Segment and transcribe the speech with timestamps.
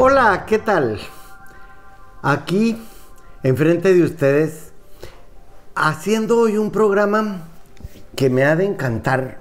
[0.00, 1.00] Hola, ¿qué tal?
[2.22, 2.80] Aquí,
[3.42, 4.70] enfrente de ustedes,
[5.74, 7.48] haciendo hoy un programa
[8.14, 9.38] que me ha de encantar,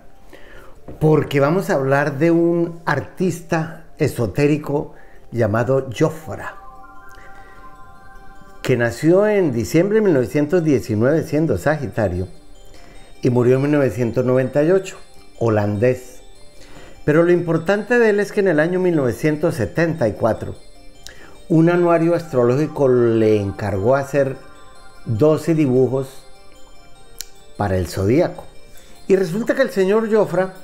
[0.99, 4.95] porque vamos a hablar de un artista esotérico
[5.31, 6.55] llamado Jofra,
[8.63, 12.27] que nació en diciembre de 1919 siendo Sagitario
[13.21, 14.97] y murió en 1998,
[15.37, 16.16] holandés
[17.07, 20.53] pero lo importante de él es que en el año 1974,
[21.47, 24.35] un anuario astrológico le encargó hacer
[25.05, 26.09] 12 dibujos
[27.55, 28.43] para el zodíaco.
[29.07, 30.55] Y resulta que el señor Jofra,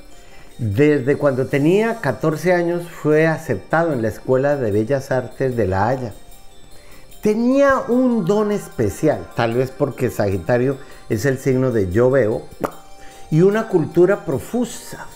[0.57, 5.87] desde cuando tenía 14 años, fue aceptado en la Escuela de Bellas Artes de La
[5.87, 6.13] Haya.
[7.21, 10.75] Tenía un don especial, tal vez porque Sagitario
[11.07, 12.41] es el signo de yo veo,
[13.31, 15.07] y una cultura profusa.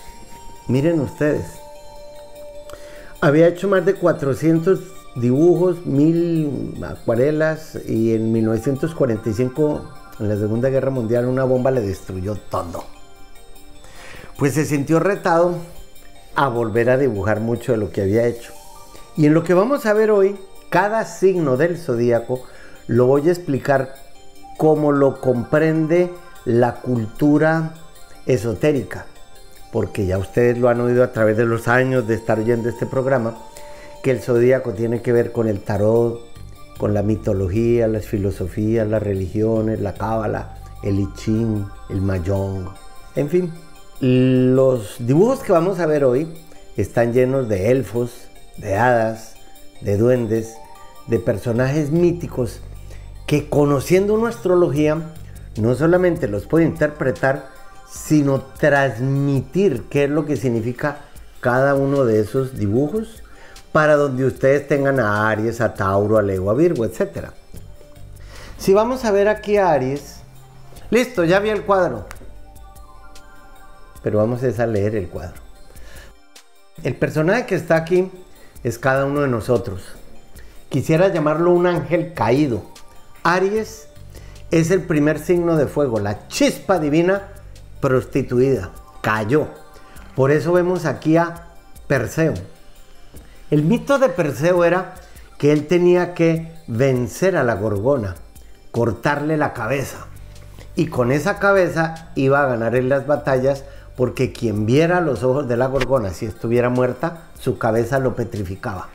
[0.68, 1.46] Miren ustedes.
[3.22, 4.82] Había hecho más de 400
[5.16, 9.82] dibujos, mil acuarelas y en 1945,
[10.20, 12.84] en la Segunda Guerra Mundial, una bomba le destruyó todo.
[14.38, 15.56] Pues se sintió retado
[16.36, 18.52] a volver a dibujar mucho de lo que había hecho.
[19.16, 20.36] Y en lo que vamos a ver hoy,
[20.70, 22.44] cada signo del zodíaco
[22.88, 23.96] lo voy a explicar
[24.58, 26.12] cómo lo comprende
[26.44, 27.74] la cultura
[28.26, 29.06] esotérica
[29.78, 32.88] porque ya ustedes lo han oído a través de los años de estar oyendo este
[32.88, 33.38] programa,
[34.02, 36.20] que el zodíaco tiene que ver con el tarot,
[36.80, 42.70] con la mitología, las filosofías, las religiones, la cábala, el I Ching, el mayong,
[43.16, 43.54] en fin.
[44.00, 46.28] Los dibujos que vamos a ver hoy
[46.76, 49.36] están llenos de elfos, de hadas,
[49.82, 50.56] de duendes,
[51.06, 52.62] de personajes míticos
[53.28, 55.14] que conociendo una astrología
[55.62, 57.57] no solamente los puede interpretar,
[57.90, 61.00] sino transmitir qué es lo que significa
[61.40, 63.24] cada uno de esos dibujos
[63.72, 67.30] para donde ustedes tengan a Aries, a Tauro, a Leo, a Virgo, etc.
[68.58, 70.18] Si vamos a ver aquí a Aries,
[70.90, 72.08] listo, ya vi el cuadro.
[74.04, 75.42] Pero vamos a leer el cuadro.
[76.84, 78.12] El personaje que está aquí
[78.64, 79.84] es cada uno de nosotros.
[80.70, 82.64] Quisiera llamarlo un ángel caído.
[83.24, 83.88] Aries
[84.52, 87.30] es el primer signo de fuego, la chispa divina
[87.80, 88.72] prostituida,
[89.02, 89.48] cayó.
[90.16, 91.54] Por eso vemos aquí a
[91.88, 92.34] Perseo.
[93.50, 94.96] El mito de Perseo era
[95.38, 98.16] que él tenía que vencer a la gorgona,
[98.72, 100.08] cortarle la cabeza.
[100.76, 103.64] Y con esa cabeza iba a ganar en las batallas
[103.96, 108.90] porque quien viera los ojos de la gorgona si estuviera muerta, su cabeza lo petrificaba.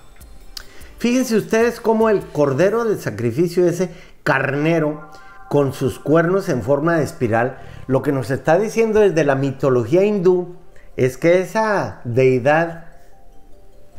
[0.98, 3.90] Fíjense ustedes cómo el cordero del sacrificio, ese
[4.22, 5.10] carnero,
[5.52, 10.02] con sus cuernos en forma de espiral, lo que nos está diciendo desde la mitología
[10.02, 10.56] hindú
[10.96, 12.86] es que esa deidad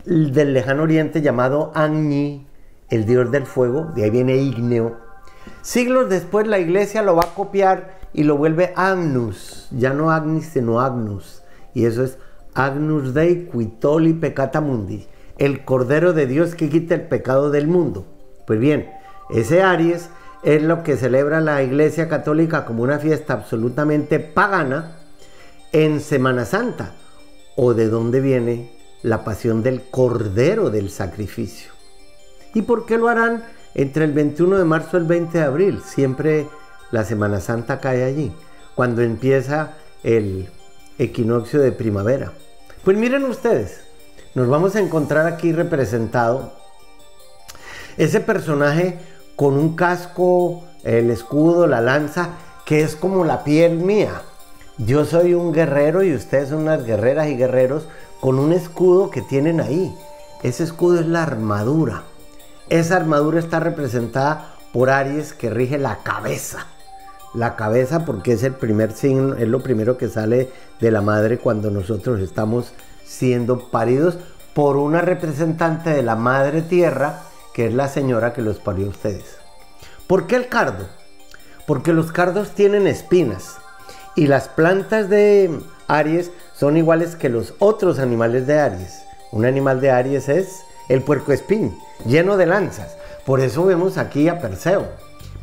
[0.04, 2.48] del lejano oriente llamado Agni,
[2.90, 4.98] el dios del fuego, de ahí viene ígneo,
[5.62, 10.48] siglos después la iglesia lo va a copiar y lo vuelve Agnus, ya no Agnis
[10.48, 11.44] sino Agnus,
[11.76, 12.18] y eso es
[12.56, 15.06] Agnus Dei Quitoli Peccata Mundi,
[15.38, 18.08] el Cordero de Dios que quita el pecado del mundo.
[18.48, 18.90] Pues bien,
[19.30, 20.10] ese Aries
[20.44, 24.98] es lo que celebra la Iglesia Católica como una fiesta absolutamente pagana
[25.72, 26.94] en Semana Santa,
[27.56, 28.72] o de dónde viene
[29.02, 31.72] la pasión del Cordero del Sacrificio.
[32.54, 33.44] ¿Y por qué lo harán
[33.74, 35.82] entre el 21 de marzo y el 20 de abril?
[35.84, 36.48] Siempre
[36.92, 38.32] la Semana Santa cae allí,
[38.76, 40.50] cuando empieza el
[41.00, 42.34] equinoccio de primavera.
[42.84, 43.82] Pues miren ustedes,
[44.36, 46.54] nos vamos a encontrar aquí representado
[47.98, 49.00] ese personaje
[49.36, 52.30] con un casco, el escudo, la lanza,
[52.66, 54.22] que es como la piel mía.
[54.78, 57.88] Yo soy un guerrero y ustedes son unas guerreras y guerreros
[58.20, 59.96] con un escudo que tienen ahí.
[60.42, 62.04] Ese escudo es la armadura.
[62.70, 66.68] Esa armadura está representada por Aries que rige la cabeza.
[67.34, 70.50] La cabeza porque es el primer signo, es lo primero que sale
[70.80, 72.74] de la madre cuando nosotros estamos
[73.06, 74.18] siendo paridos
[74.54, 77.22] por una representante de la madre tierra
[77.54, 79.38] que es la señora que los parió a ustedes.
[80.08, 80.88] ¿Por qué el cardo?
[81.66, 83.58] Porque los cardos tienen espinas
[84.16, 89.04] y las plantas de Aries son iguales que los otros animales de Aries.
[89.32, 92.98] Un animal de Aries es el puercoespín, lleno de lanzas.
[93.26, 94.88] Por eso vemos aquí a Perseo.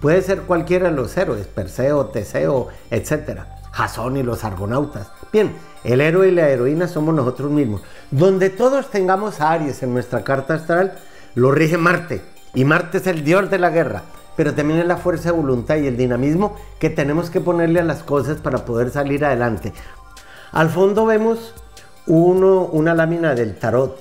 [0.01, 3.41] Puede ser cualquiera de los héroes, Perseo, Teseo, etc.
[3.73, 5.09] Jasón y los argonautas.
[5.33, 5.55] Bien,
[5.85, 7.83] el héroe y la heroína somos nosotros mismos.
[8.11, 10.95] Donde todos tengamos a Aries en nuestra carta astral,
[11.35, 12.23] lo rige Marte.
[12.55, 14.03] Y Marte es el dios de la guerra,
[14.37, 17.85] pero también es la fuerza de voluntad y el dinamismo que tenemos que ponerle a
[17.85, 19.73] las cosas para poder salir adelante.
[20.53, 21.55] Al fondo vemos
[22.07, 23.97] una lámina del tarot.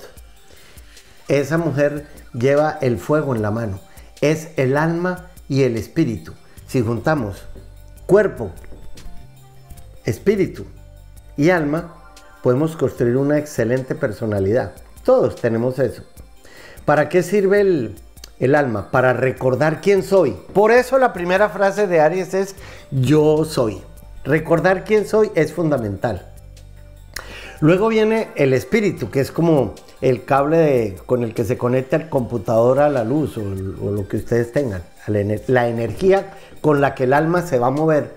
[1.28, 3.78] esa mujer lleva el fuego en la mano.
[4.20, 6.32] Es el alma y el espíritu.
[6.66, 7.46] Si juntamos
[8.06, 8.50] cuerpo,
[10.04, 10.66] espíritu
[11.36, 11.94] y alma,
[12.42, 14.72] podemos construir una excelente personalidad.
[15.04, 16.02] Todos tenemos eso.
[16.90, 17.60] ¿Para qué sirve
[18.40, 18.90] el, alma?
[18.90, 20.36] Para recordar quién soy.
[20.52, 22.56] Por eso la primera frase de Aries es
[22.90, 23.80] yo soy.
[24.24, 26.26] Recordar quién soy es fundamental.
[27.60, 32.08] Luego viene el espíritu, que es como el cable con el que se conecta el
[32.08, 37.12] computador a la luz o, lo que ustedes tengan, la energía con la que el
[37.12, 38.16] alma se va a mover.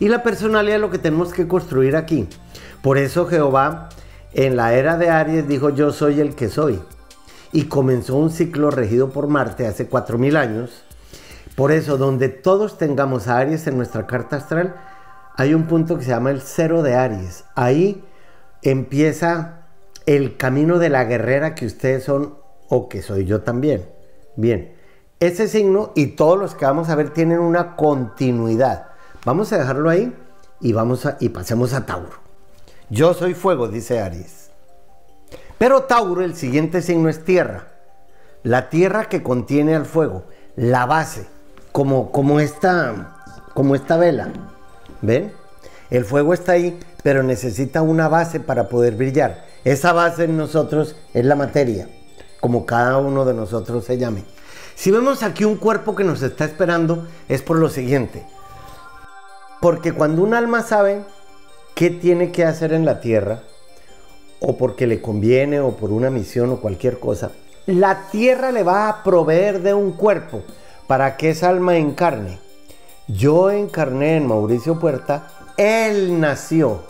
[0.00, 2.26] Y la personalidad es lo que tenemos que construir aquí.
[2.80, 3.90] Por eso Jehová
[4.32, 6.80] en la era de Aries dijo yo soy el que soy.
[7.54, 10.82] Y comenzó un ciclo regido por Marte hace 4.000 años.
[11.54, 14.74] Por eso donde todos tengamos a Aries en nuestra carta astral,
[15.36, 17.44] hay un punto que se llama el cero de Aries.
[17.54, 18.04] Ahí
[18.62, 19.68] empieza
[20.04, 22.34] el camino de la guerrera que ustedes son
[22.68, 23.88] o que soy yo también.
[24.34, 24.74] Bien,
[25.20, 28.88] ese signo y todos los que vamos a ver tienen una continuidad.
[29.24, 30.12] Vamos a dejarlo ahí
[30.60, 32.18] y, vamos y pasemos a Tauro.
[32.90, 34.43] Yo soy fuego, dice Aries.
[35.58, 37.68] Pero Tauro, el siguiente signo es tierra.
[38.42, 40.24] La tierra que contiene al fuego,
[40.56, 41.26] la base,
[41.72, 43.16] como, como, esta,
[43.54, 44.28] como esta vela.
[45.00, 45.32] ¿Ven?
[45.90, 49.44] El fuego está ahí, pero necesita una base para poder brillar.
[49.64, 51.88] Esa base en nosotros es la materia,
[52.40, 54.24] como cada uno de nosotros se llame.
[54.74, 58.26] Si vemos aquí un cuerpo que nos está esperando, es por lo siguiente.
[59.60, 61.02] Porque cuando un alma sabe
[61.74, 63.42] qué tiene que hacer en la tierra,
[64.46, 67.30] o porque le conviene, o por una misión, o cualquier cosa,
[67.66, 70.42] la tierra le va a proveer de un cuerpo
[70.86, 72.38] para que esa alma encarne.
[73.08, 76.82] Yo encarné en Mauricio Puerta, él nació.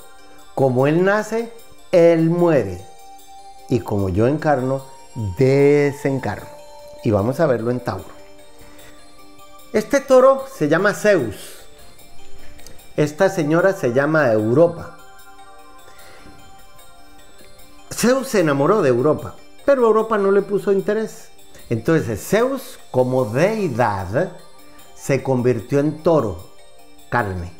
[0.54, 1.52] Como él nace,
[1.92, 2.80] él muere.
[3.68, 4.82] Y como yo encarno,
[5.38, 6.48] desencarno.
[7.04, 8.04] Y vamos a verlo en Tauro.
[9.72, 11.66] Este toro se llama Zeus.
[12.96, 14.93] Esta señora se llama Europa.
[18.04, 19.34] Zeus se enamoró de Europa,
[19.64, 21.30] pero Europa no le puso interés.
[21.70, 24.32] Entonces Zeus como deidad
[24.94, 26.50] se convirtió en toro,
[27.08, 27.50] carne.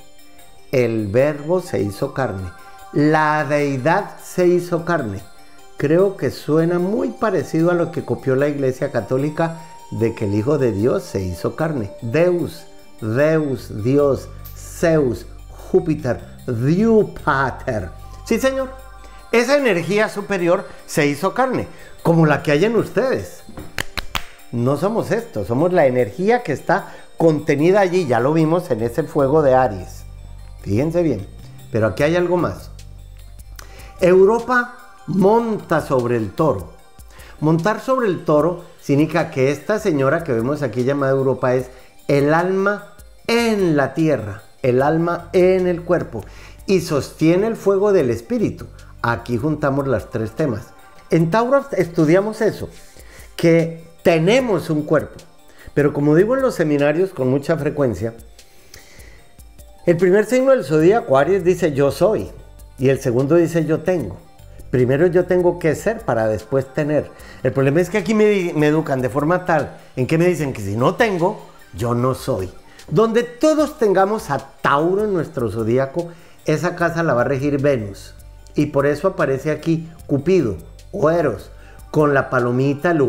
[0.71, 2.51] El verbo se hizo carne.
[2.93, 5.23] La deidad se hizo carne.
[5.79, 9.63] Creo que suena muy parecido a lo que copió la Iglesia Católica
[9.93, 11.91] de que el Hijo de Dios se hizo carne.
[12.03, 12.67] Deus,
[13.01, 15.25] Deus, Dios, Zeus,
[15.71, 17.89] Júpiter, Diupater.
[18.27, 18.84] Sí, señor.
[19.35, 21.67] Esa energía superior se hizo carne,
[22.05, 23.43] como la que hay en ustedes.
[24.53, 28.07] No somos esto, somos la energía que está contenida allí.
[28.07, 30.05] Ya lo vimos en ese fuego de Aries.
[30.61, 31.27] Fíjense bien.
[31.73, 32.71] Pero aquí hay algo más.
[34.01, 34.77] Europa
[35.09, 36.73] monta sobre el toro.
[37.41, 41.71] Montar sobre el toro significa que esta señora que vemos aquí llamada Europa es
[42.07, 42.95] el alma
[43.27, 46.25] en la tierra el alma en el cuerpo
[46.67, 48.67] y sostiene el fuego del espíritu.
[49.07, 50.69] Aquí juntamos los tres temas.
[51.11, 52.71] En Tauro estudiamos eso,
[53.37, 55.21] que tenemos un cuerpo.
[55.75, 58.15] Pero como digo en los seminarios con mucha frecuencia,
[59.85, 62.31] el primer signo del zodíaco Aries dice yo soy
[62.79, 64.17] y el segundo dice yo tengo.
[64.71, 67.11] Primero yo tengo que ser para después tener.
[67.43, 70.63] El problema es que aquí me, educan de forma tal en que me dicen que
[70.63, 71.43] si no tengo,
[71.75, 72.51] yo no soy.
[72.89, 76.09] Donde todos tengamos a Tauro en nuestro zodíaco,
[76.47, 78.15] esa casa la va a regir Venus.
[78.55, 80.57] Y por eso aparece aquí Cupido
[80.93, 81.51] o Eros
[81.91, 83.01] con la palomita, el,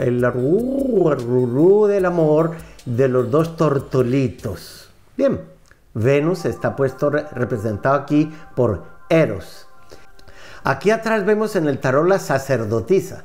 [0.00, 2.52] el, del amor
[2.84, 4.90] de los dos tortolitos.
[5.16, 5.40] Bien,
[5.94, 9.68] Venus está puesto representado aquí por Eros.
[10.64, 13.24] Aquí atrás vemos en el tarot la sacerdotisa.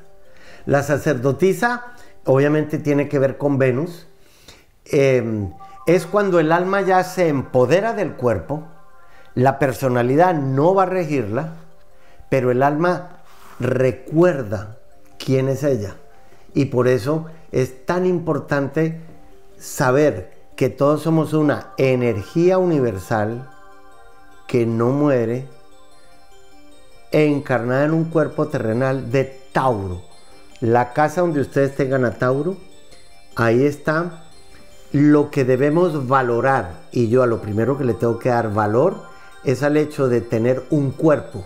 [0.65, 1.85] La sacerdotisa
[2.25, 4.05] obviamente tiene que ver con Venus
[4.91, 5.51] Em,
[5.85, 8.67] es cuando el alma ya se empodera del cuerpo,
[9.35, 11.53] la personalidad no va a regirla,
[12.29, 13.21] pero el alma
[13.59, 14.77] recuerda
[15.17, 15.95] quién es ella.
[16.53, 19.01] Y por eso es tan importante
[19.57, 23.49] saber que todos somos una energía universal
[24.47, 25.47] que no muere,
[27.11, 30.01] encarnada en un cuerpo terrenal de Tauro.
[30.59, 32.57] La casa donde ustedes tengan a Tauro,
[33.35, 34.23] ahí está
[34.91, 39.03] lo que debemos valorar, y yo a lo primero que le tengo que dar valor,
[39.43, 41.45] es al hecho de tener un cuerpo.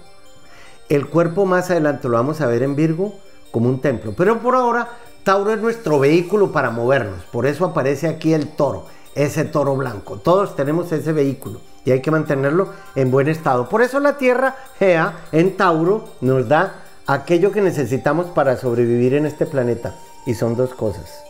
[0.90, 3.16] El cuerpo más adelante lo vamos a ver en Virgo
[3.52, 4.14] como un templo.
[4.18, 4.90] Pero por ahora,
[5.24, 7.24] Tauro es nuestro vehículo para movernos.
[7.32, 8.86] Por eso aparece aquí el toro,
[9.16, 10.18] ese toro blanco.
[10.18, 13.70] Todos tenemos ese vehículo y hay que mantenerlo en buen estado.
[13.70, 19.26] Por eso la Tierra, Gea, en Tauro, nos da aquello que necesitamos para sobrevivir en
[19.26, 19.96] este planeta.
[20.26, 21.24] Y son dos cosas.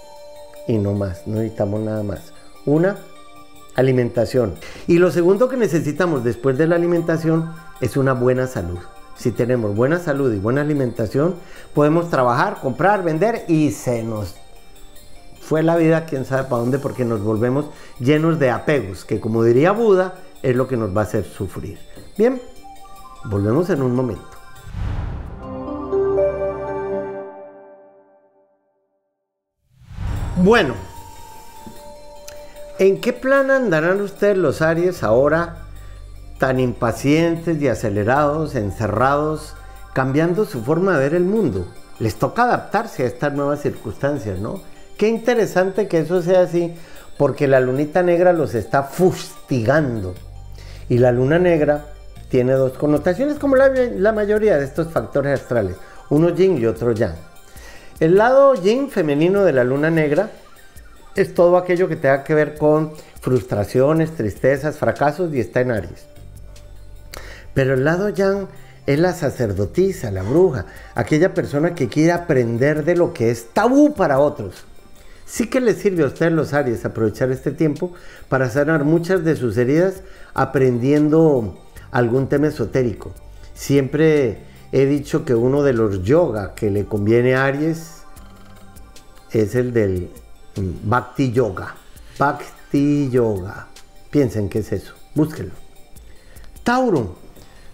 [0.67, 2.33] Y no más, no necesitamos nada más.
[2.65, 2.97] Una,
[3.75, 4.55] alimentación.
[4.87, 7.51] Y lo segundo que necesitamos después de la alimentación
[7.81, 8.79] es una buena salud.
[9.15, 11.35] Si tenemos buena salud y buena alimentación,
[11.73, 14.35] podemos trabajar, comprar, vender y se nos
[15.43, 17.65] fue la vida, quién sabe para dónde, porque nos volvemos
[17.99, 21.77] llenos de apegos, que como diría Buda, es lo que nos va a hacer sufrir.
[22.17, 22.41] Bien,
[23.25, 24.23] volvemos en un momento.
[30.37, 30.75] Bueno,
[32.79, 35.57] ¿en qué plan andarán ustedes los Aries ahora
[36.39, 39.55] tan impacientes y acelerados, encerrados,
[39.93, 41.67] cambiando su forma de ver el mundo?
[41.99, 44.61] Les toca adaptarse a estas nuevas circunstancias, ¿no?
[44.97, 46.73] Qué interesante que eso sea así,
[47.17, 50.13] porque la lunita negra los está fustigando.
[50.89, 51.85] Y la luna negra
[52.29, 55.75] tiene dos connotaciones, como la, mayoría de estos factores astrales,
[56.09, 57.15] uno yin y otro yang.
[57.99, 60.29] El lado yin femenino de la luna negra
[61.15, 66.05] es todo aquello que tenga que ver con frustraciones, tristezas, fracasos y está en Aries.
[67.53, 68.47] Pero el lado yang
[68.85, 70.65] es la sacerdotisa, la bruja,
[70.95, 74.65] aquella persona que quiere aprender de lo que es tabú para otros.
[75.25, 77.93] Sí que le sirve a usted los Aries aprovechar este tiempo
[78.27, 80.03] para sanar muchas de sus heridas
[80.33, 81.57] aprendiendo
[81.91, 83.13] algún tema esotérico.
[83.53, 84.39] Siempre
[84.71, 88.01] he dicho que uno de los yoga que le conviene a Aries
[89.31, 90.09] es el del
[90.55, 91.75] Bhakti Yoga.
[92.17, 93.67] Bhakti Yoga.
[94.09, 94.93] Piensen qué es eso.
[95.15, 95.53] Búsquenlo.
[96.63, 97.15] Tauro.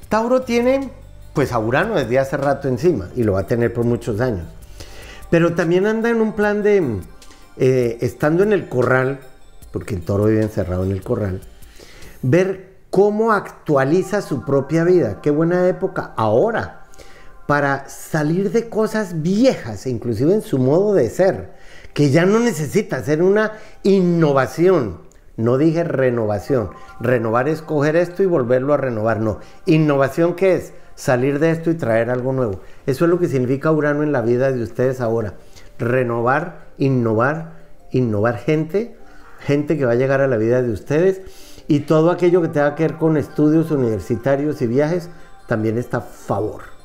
[0.07, 0.89] Tauro tiene
[1.33, 4.45] pues a Urano desde hace rato encima y lo va a tener por muchos años.
[5.29, 6.99] Pero también anda en un plan de,
[7.57, 9.19] eh, estando en el corral,
[9.71, 11.41] porque el toro vive encerrado en el corral,
[12.23, 15.21] ver cómo actualiza su propia vida.
[15.21, 16.85] Qué buena época ahora
[17.45, 21.53] para salir de cosas viejas, inclusive en su modo de ser,
[21.99, 24.99] que ya no necesita hacer una innovación.
[25.35, 26.69] No dije renovación.
[27.01, 29.19] Renovar es coger esto y volverlo a renovar.
[29.19, 29.39] No.
[29.65, 30.71] Innovación, ¿qué es?
[30.95, 32.61] Salir de esto y traer algo nuevo.
[32.85, 35.33] Eso es lo que significa Urano en la vida de ustedes ahora.
[35.77, 37.57] Renovar, innovar,
[37.91, 38.95] innovar gente,
[39.39, 41.19] gente que va a llegar a la vida de ustedes
[41.67, 45.09] y todo aquello que tenga que ver con estudios universitarios y viajes
[45.47, 46.78] también está a favor.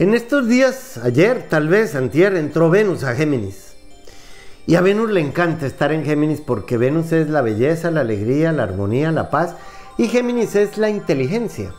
[0.00, 3.74] En estos días, ayer tal vez, antier, entró Venus a Géminis.
[4.66, 8.50] Y a Venus le encanta estar en Géminis porque Venus es la belleza, la alegría,
[8.50, 9.56] la armonía, la paz
[9.98, 11.74] y Géminis es la inteligencia.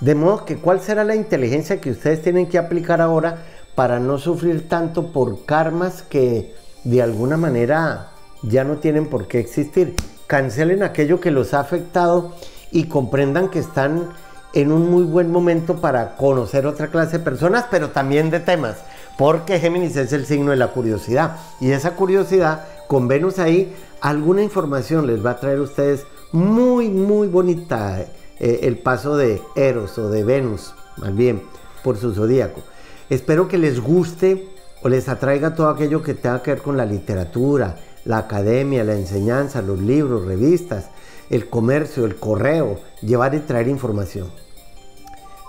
[0.00, 3.42] De modo que cuál será la inteligencia que ustedes tienen que aplicar ahora
[3.74, 6.54] para no sufrir tanto por karmas que
[6.84, 8.12] de alguna manera
[8.44, 9.96] ya no tienen por qué existir
[10.28, 12.32] cancelen aquello que los ha afectado
[12.70, 14.10] y comprendan que están
[14.52, 18.76] en un muy buen momento para conocer otra clase de personas, pero también de temas,
[19.18, 24.42] porque Géminis es el signo de la curiosidad y esa curiosidad con Venus ahí, alguna
[24.42, 28.00] información les va a traer a ustedes muy, muy bonita
[28.38, 31.42] eh, el paso de Eros o de Venus, más bien,
[31.82, 32.62] por su zodíaco.
[33.08, 34.48] Espero que les guste
[34.82, 38.94] o les atraiga todo aquello que tenga que ver con la literatura, la academia, la
[38.94, 40.90] enseñanza, los libros, revistas,
[41.30, 44.30] el comercio, el correo, llevar y traer información.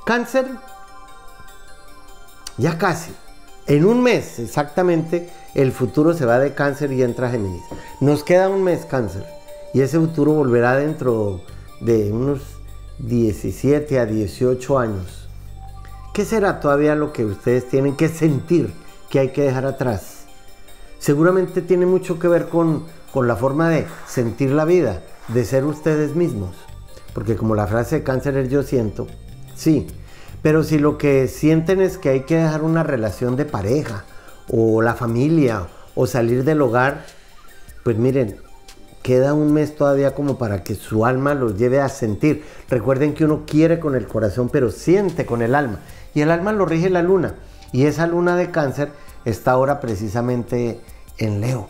[0.05, 0.48] Cáncer,
[2.57, 3.12] ya casi.
[3.67, 7.63] En un mes exactamente el futuro se va de cáncer y entra Géminis.
[8.00, 9.25] Nos queda un mes cáncer
[9.74, 11.41] y ese futuro volverá dentro
[11.81, 12.41] de unos
[13.00, 15.27] 17 a 18 años.
[16.13, 18.74] ¿Qué será todavía lo que ustedes tienen que sentir
[19.10, 20.17] que hay que dejar atrás?
[21.00, 22.84] seguramente tiene mucho que ver con,
[23.15, 26.55] la forma de sentir la vida, de ser ustedes mismos.
[27.13, 29.07] Porque como la frase de cáncer es yo siento,
[29.55, 29.88] sí,
[30.41, 34.05] pero si lo que sienten es que hay que dejar una relación de pareja,
[34.50, 37.05] o la familia, o salir del hogar,
[37.84, 38.38] pues miren,
[39.01, 42.43] queda un mes todavía como para que su alma los lleve a sentir.
[42.69, 45.79] Recuerden que uno quiere con el corazón, pero siente con el alma.
[46.13, 47.36] Y el alma lo rige la luna.
[47.72, 48.91] Y esa luna de cáncer
[49.25, 50.79] está ahora precisamente
[51.17, 51.69] en Leo.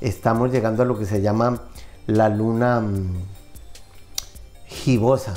[0.00, 1.60] Estamos llegando a lo que se llama
[2.06, 3.14] la luna mm,
[4.66, 5.34] gibosa.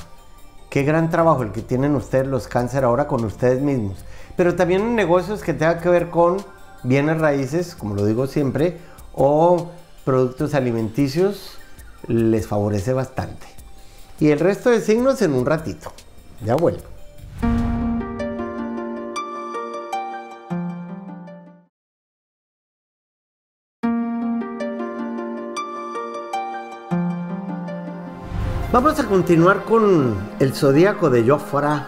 [0.69, 4.03] Qué gran trabajo el que tienen ustedes los cáncer ahora con ustedes mismos.
[4.35, 6.37] Pero también en negocios que tengan que ver con
[6.83, 8.77] bienes raíces, como lo digo siempre,
[9.13, 9.71] o
[10.05, 11.57] productos alimenticios,
[12.07, 13.47] les favorece bastante.
[14.19, 15.91] Y el resto de signos en un ratito.
[16.43, 16.96] Ya vuelvo.
[28.69, 31.87] Vamos a continuar con el zodíaco de Jofra,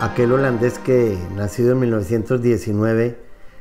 [0.00, 3.16] aquel holandés que nacido en 1919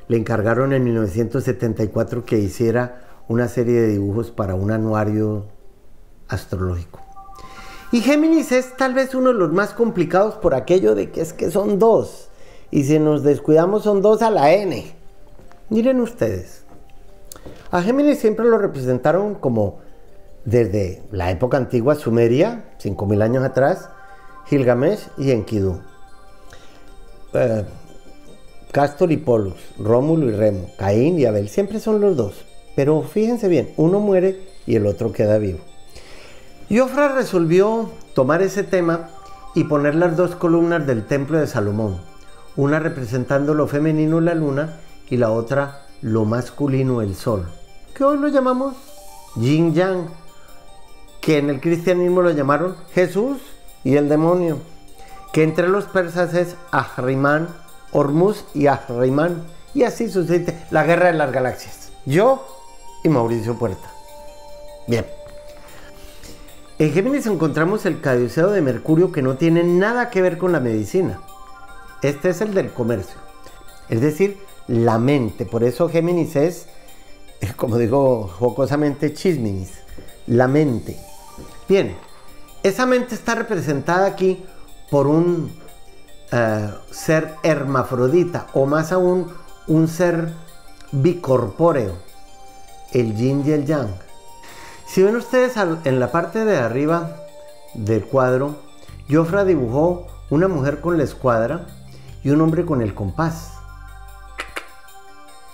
[0.10, 5.46] le encargaron en 1974 que hiciera una serie de dibujos para un anuario
[6.28, 7.00] astrológico.
[7.94, 11.32] Y Géminis es tal vez uno de los más complicados por aquello de que es
[11.32, 12.28] que son dos.
[12.72, 14.94] Y si nos descuidamos son dos a la N.
[15.70, 16.66] Miren ustedes.
[17.72, 19.80] A Géminis siempre lo representaron como
[20.50, 23.90] desde la época antigua Sumeria, 5.000 años atrás,
[24.48, 25.80] Gilgamesh y Enkidu.
[27.34, 27.66] Eh,
[28.72, 32.46] Castor y Polus, Rómulo y Remo, Caín y Abel, siempre son los dos.
[32.76, 35.60] Pero fíjense bien, uno muere y el otro queda vivo.
[36.70, 39.10] Y resolvió tomar ese tema
[39.56, 41.98] y poner las dos columnas del templo de Salomón,
[42.56, 44.78] una representando lo femenino la luna
[45.10, 47.48] y la otra lo masculino el sol,
[47.96, 48.76] que hoy lo llamamos
[49.36, 50.10] Yin Yang,
[51.22, 53.38] que en el cristianismo lo llamaron Jesús
[53.84, 54.58] y el demonio,
[55.34, 57.50] que entre los persas es Ahriman,
[57.92, 61.92] Hormuz y Ahriman, y así sucede la guerra de las galaxias.
[62.06, 62.46] Yo
[63.04, 63.90] y Mauricio Puerta.
[64.88, 65.06] Bien.
[66.80, 70.60] En Géminis encontramos el caduceo de Mercurio que no tiene nada que ver con la
[70.60, 71.20] medicina.
[72.02, 73.18] Este es el del comercio.
[73.90, 75.46] Es decir, la mente.
[75.46, 76.68] Por eso Géminis es,
[77.58, 79.74] como digo jocosamente, chisminis.
[80.26, 80.98] La mente.
[81.70, 81.96] Bien,
[82.64, 84.44] esa mente está representada aquí
[84.90, 85.56] por un
[86.32, 89.32] eh, ser hermafrodita o más aún
[89.68, 90.34] un ser
[90.92, 91.94] bicorpóreo,
[92.92, 93.90] el yin y el yang.
[94.88, 97.18] Si ven ustedes en la parte de arriba
[97.76, 98.56] del cuadro,
[99.08, 101.68] Jofra dibujó una mujer con la escuadra
[102.24, 103.52] y un hombre con el compás,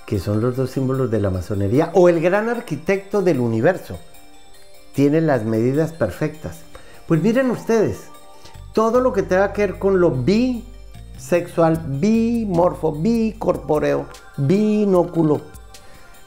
[0.06, 3.98] que son los dos símbolos de la masonería, o el gran arquitecto del universo.
[4.96, 6.62] Tiene las medidas perfectas.
[7.08, 8.06] Pues miren ustedes,
[8.74, 15.42] todo lo que tenga que ver con lo bisexual, bimorfo, bicorporeo, binóculo,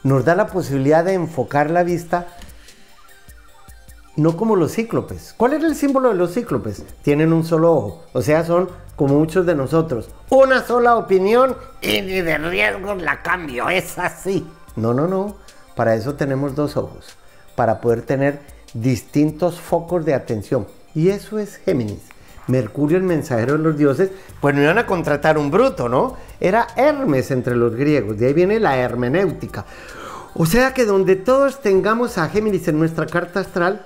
[0.03, 2.27] nos da la posibilidad de enfocar la vista
[4.15, 5.33] no como los cíclopes.
[5.37, 6.83] ¿Cuál era el símbolo de los cíclopes?
[7.01, 10.09] Tienen un solo ojo, o sea, son como muchos de nosotros.
[10.29, 14.45] Una sola opinión y ni de riesgos la cambio, es así.
[14.75, 15.35] No, no, no,
[15.75, 17.15] para eso tenemos dos ojos,
[17.55, 18.41] para poder tener
[18.73, 20.67] distintos focos de atención.
[20.95, 22.01] Y eso es Géminis.
[22.47, 24.09] Mercurio, el mensajero de los dioses,
[24.41, 26.17] pues no iban a contratar un bruto, ¿no?
[26.39, 29.65] Era Hermes entre los griegos, de ahí viene la hermenéutica.
[30.33, 33.85] O sea que donde todos tengamos a Géminis en nuestra carta astral,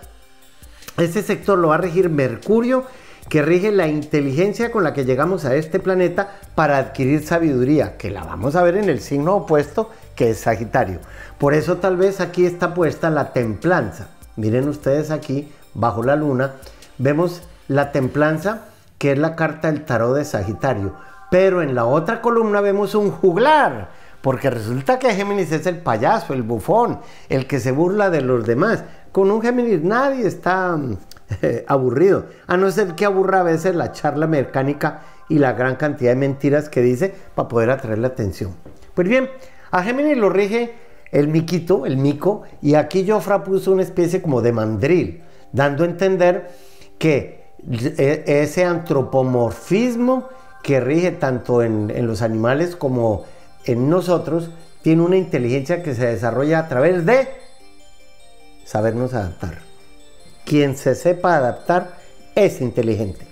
[0.97, 2.85] ese sector lo va a regir Mercurio,
[3.29, 8.11] que rige la inteligencia con la que llegamos a este planeta para adquirir sabiduría, que
[8.11, 10.99] la vamos a ver en el signo opuesto, que es Sagitario.
[11.37, 14.09] Por eso tal vez aquí está puesta la templanza.
[14.35, 16.53] Miren ustedes aquí, bajo la luna,
[16.97, 18.65] vemos la templanza,
[18.97, 20.93] que es la carta del tarot de Sagitario.
[21.29, 23.89] Pero en la otra columna vemos un juglar,
[24.21, 28.45] porque resulta que Géminis es el payaso, el bufón, el que se burla de los
[28.45, 28.83] demás.
[29.11, 30.77] Con un Géminis nadie está
[31.67, 36.11] aburrido, a no ser que aburra a veces la charla mecánica y la gran cantidad
[36.11, 38.55] de mentiras que dice para poder atraer la atención.
[38.93, 39.29] Pues bien,
[39.71, 40.75] a Géminis lo rige
[41.13, 45.88] el miquito, el mico, y aquí Jofra puso una especie como de mandril, dando a
[45.88, 46.49] entender
[46.97, 50.28] que e, ese antropomorfismo
[50.63, 53.26] que rige tanto en, en los animales como
[53.65, 54.49] en nosotros
[54.82, 57.28] tiene una inteligencia que se desarrolla a través de
[58.65, 59.60] sabernos adaptar.
[60.45, 61.95] Quien se sepa adaptar
[62.34, 63.28] es inteligente.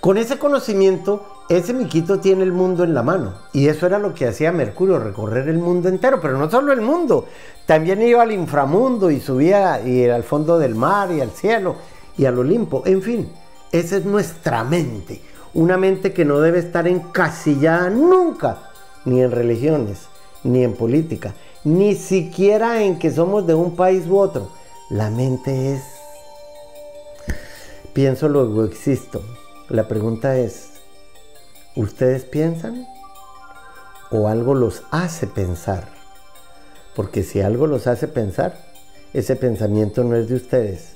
[0.00, 3.34] Con ese conocimiento, ese miquito tiene el mundo en la mano.
[3.52, 6.80] Y eso era lo que hacía Mercurio, recorrer el mundo entero, pero no solo el
[6.80, 7.26] mundo.
[7.66, 11.76] También iba al inframundo y subía y al fondo del mar y al cielo
[12.16, 12.82] y al Olimpo.
[12.86, 13.30] En fin,
[13.72, 15.22] esa es nuestra mente.
[15.54, 18.58] Una mente que no debe estar encasillada nunca,
[19.04, 20.08] ni en religiones,
[20.44, 21.34] ni en política,
[21.64, 24.50] ni siquiera en que somos de un país u otro
[24.90, 25.82] la mente es,
[27.92, 29.22] pienso luego existo.
[29.68, 30.67] La pregunta es,
[31.78, 32.86] ¿ustedes piensan?
[34.10, 35.88] ¿O algo los hace pensar?
[36.96, 38.58] Porque si algo los hace pensar,
[39.14, 40.94] ese pensamiento no es de ustedes.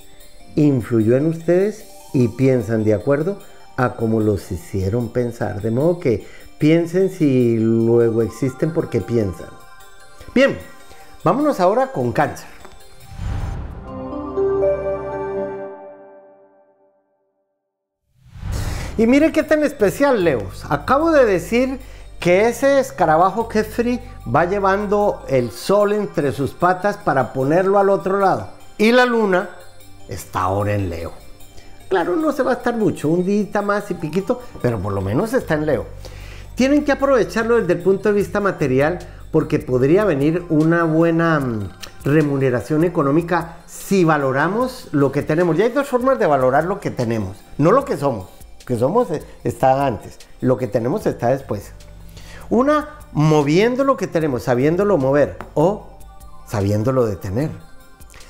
[0.55, 3.39] Influyó en ustedes y piensan de acuerdo
[3.77, 5.61] a cómo los hicieron pensar.
[5.61, 9.49] De modo que piensen si luego existen porque piensan.
[10.35, 10.57] Bien,
[11.23, 12.47] vámonos ahora con cáncer.
[18.95, 20.65] Y mire qué tan especial, Leos.
[20.69, 21.79] Acabo de decir
[22.19, 23.99] que ese escarabajo Kefri
[24.33, 28.49] va llevando el sol entre sus patas para ponerlo al otro lado.
[28.77, 29.49] Y la luna
[30.07, 31.11] está ahora en Leo.
[31.89, 35.01] Claro, no se va a estar mucho, un día más y piquito, pero por lo
[35.01, 35.87] menos está en Leo.
[36.53, 38.99] Tienen que aprovecharlo desde el punto de vista material
[39.31, 41.69] porque podría venir una buena mm,
[42.05, 45.57] remuneración económica si valoramos lo que tenemos.
[45.57, 48.42] Ya hay dos formas de valorar lo que tenemos, no lo que somos.
[48.65, 51.71] Que somos eh, está antes, lo que tenemos está después.
[52.49, 55.87] Una, moviendo lo que tenemos, sabiéndolo mover o
[56.47, 57.49] sabiéndolo detener.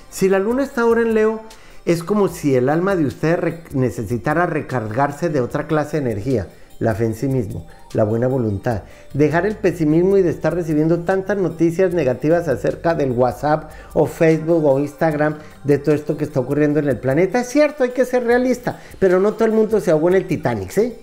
[0.10, 1.41] Si la luna está ahora en Leo,
[1.86, 6.48] es como si el alma de usted necesitara recargarse de otra clase de energía,
[6.79, 8.83] la fe en sí mismo, la buena voluntad,
[9.13, 14.65] dejar el pesimismo y de estar recibiendo tantas noticias negativas acerca del WhatsApp o Facebook
[14.65, 17.41] o Instagram de todo esto que está ocurriendo en el planeta.
[17.41, 20.27] Es cierto, hay que ser realista, pero no todo el mundo se ahogó en el
[20.27, 20.95] Titanic, ¿sí?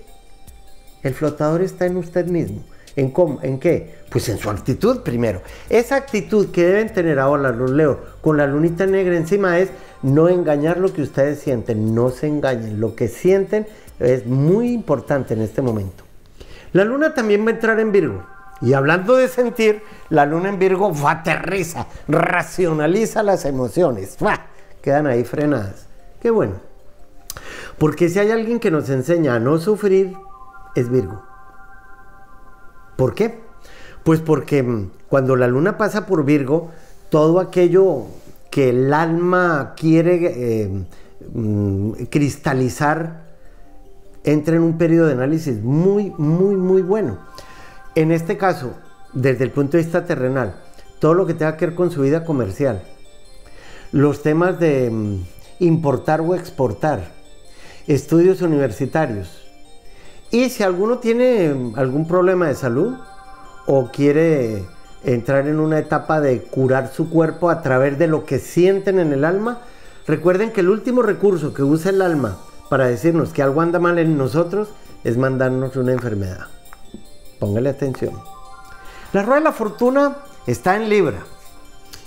[1.02, 2.62] El flotador está en usted mismo.
[2.96, 3.38] ¿En, cómo?
[3.42, 3.94] ¿En qué?
[4.10, 5.42] Pues en su actitud primero.
[5.68, 9.70] Esa actitud que deben tener ahora los leo con la lunita negra encima es
[10.02, 12.80] no engañar lo que ustedes sienten, no se engañen.
[12.80, 13.66] Lo que sienten
[14.00, 16.04] es muy importante en este momento.
[16.72, 18.24] La luna también va a entrar en Virgo.
[18.62, 24.16] Y hablando de sentir, la luna en Virgo aterriza, racionaliza las emociones.
[24.82, 25.86] Quedan ahí frenadas.
[26.20, 26.54] Qué bueno.
[27.78, 30.14] Porque si hay alguien que nos enseña a no sufrir,
[30.74, 31.22] es Virgo.
[32.96, 33.40] ¿Por qué?
[34.04, 36.70] Pues porque mm, cuando la luna pasa por Virgo,
[37.08, 38.04] todo aquello
[38.50, 40.84] que el alma quiere eh,
[41.32, 43.29] mm, cristalizar
[44.24, 47.18] entra en un periodo de análisis muy, muy, muy bueno.
[47.94, 48.74] En este caso,
[49.12, 50.54] desde el punto de vista terrenal,
[50.98, 52.82] todo lo que tenga que ver con su vida comercial,
[53.92, 55.24] los temas de mm,
[55.60, 57.12] importar o exportar,
[57.86, 59.40] estudios universitarios,
[60.30, 62.94] y si alguno tiene algún problema de salud
[63.66, 64.64] o quiere
[65.02, 69.12] entrar en una etapa de curar su cuerpo a través de lo que sienten en
[69.12, 69.58] el alma,
[70.06, 72.38] recuerden que el último recurso que usa el alma
[72.70, 74.68] para decirnos que algo anda mal en nosotros
[75.04, 76.46] es mandarnos una enfermedad.
[77.38, 78.14] Póngale atención.
[79.12, 81.18] La rueda de la fortuna está en Libra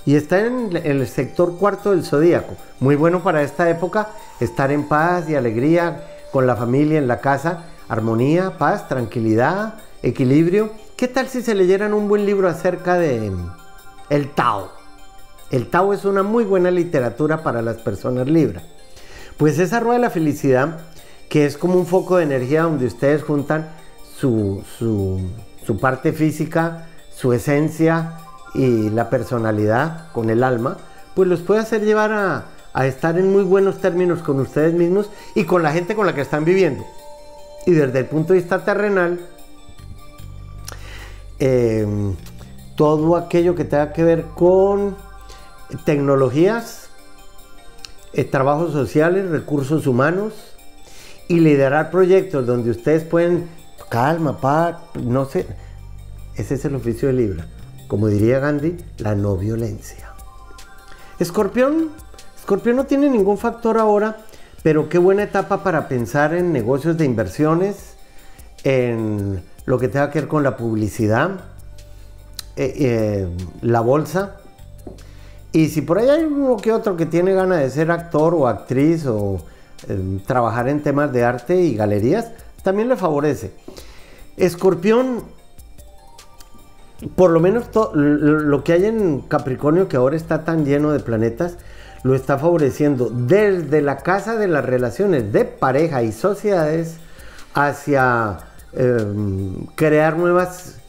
[0.06, 2.56] y está en el sector cuarto del zodíaco.
[2.80, 7.19] Muy bueno para esta época estar en paz y alegría con la familia en la
[7.19, 10.71] casa armonía, paz, tranquilidad, equilibrio.
[10.95, 13.32] ¿Qué tal si se leyeran un buen libro acerca de
[14.10, 14.71] el Tao?
[15.52, 18.63] El Tao es una muy buena literatura para las personas libres.
[19.38, 20.80] Pues esa rueda de la felicidad,
[21.30, 23.69] que es como un foco de energía donde ustedes juntan
[24.15, 28.13] su, su parte física, su esencia
[28.54, 30.78] y la personalidad con el alma,
[31.15, 35.10] pues los puede hacer llevar a, a estar en muy buenos términos con ustedes mismos
[35.36, 36.84] y con la gente con la que están viviendo.
[37.65, 39.22] Y desde el punto de vista terrenal,
[41.39, 41.88] eh,
[42.76, 44.96] todo aquello que tenga que ver con
[45.86, 46.83] tecnologías,
[48.13, 50.34] eh, trabajos sociales, recursos humanos
[51.28, 53.47] y liderar proyectos donde ustedes pueden,
[53.89, 55.47] calma, paz, no sé,
[56.36, 57.47] ese es el oficio de Libra.
[57.88, 60.10] Como diría Gandhi, la no violencia.
[61.19, 61.89] Escorpión,
[62.39, 64.17] Escorpión no tiene ningún factor ahora
[64.63, 67.95] pero qué buena etapa para pensar en negocios de inversiones,
[68.63, 71.32] en lo que tenga que ver con la publicidad,
[72.56, 73.28] eh, eh,
[73.62, 74.38] la bolsa.
[75.54, 78.48] Y si por ahí hay uno que otro que tiene ganas de ser actor o
[78.48, 79.39] actriz o
[79.88, 82.32] eh, trabajar en temas de arte y galerías,
[82.63, 83.52] también le favorece.
[84.36, 85.24] Escorpión,
[87.16, 91.58] por lo menos lo que hay en Capricornio, que ahora está tan lleno de planetas,
[92.02, 96.98] lo está favoreciendo desde la casa de las relaciones de pareja y sociedades
[97.54, 98.39] hacia
[98.74, 100.80] em, crear nuevas,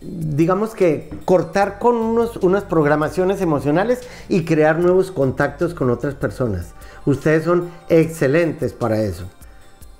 [0.00, 6.74] digamos que cortar con unos, unas programaciones emocionales y crear nuevos contactos con otras personas.
[7.06, 9.24] Ustedes son excelentes para eso,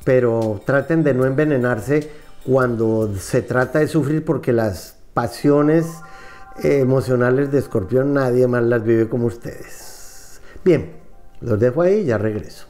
[0.05, 2.11] pero traten de no envenenarse
[2.45, 5.87] cuando se trata de sufrir porque las pasiones
[6.63, 10.41] emocionales de escorpión nadie más las vive como ustedes.
[10.65, 10.93] Bien,
[11.41, 12.67] los dejo ahí y ya regreso.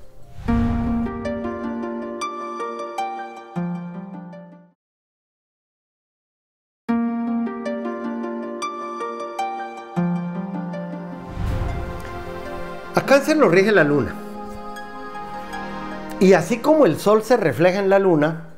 [13.16, 14.14] Cáncer lo rige la luna.
[16.20, 18.48] Y así como el sol se refleja en la luna,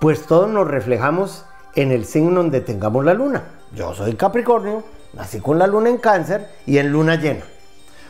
[0.00, 3.42] pues todos nos reflejamos en el signo donde tengamos la luna.
[3.74, 7.44] Yo soy Capricornio, Nací con la luna en cáncer y en luna llena.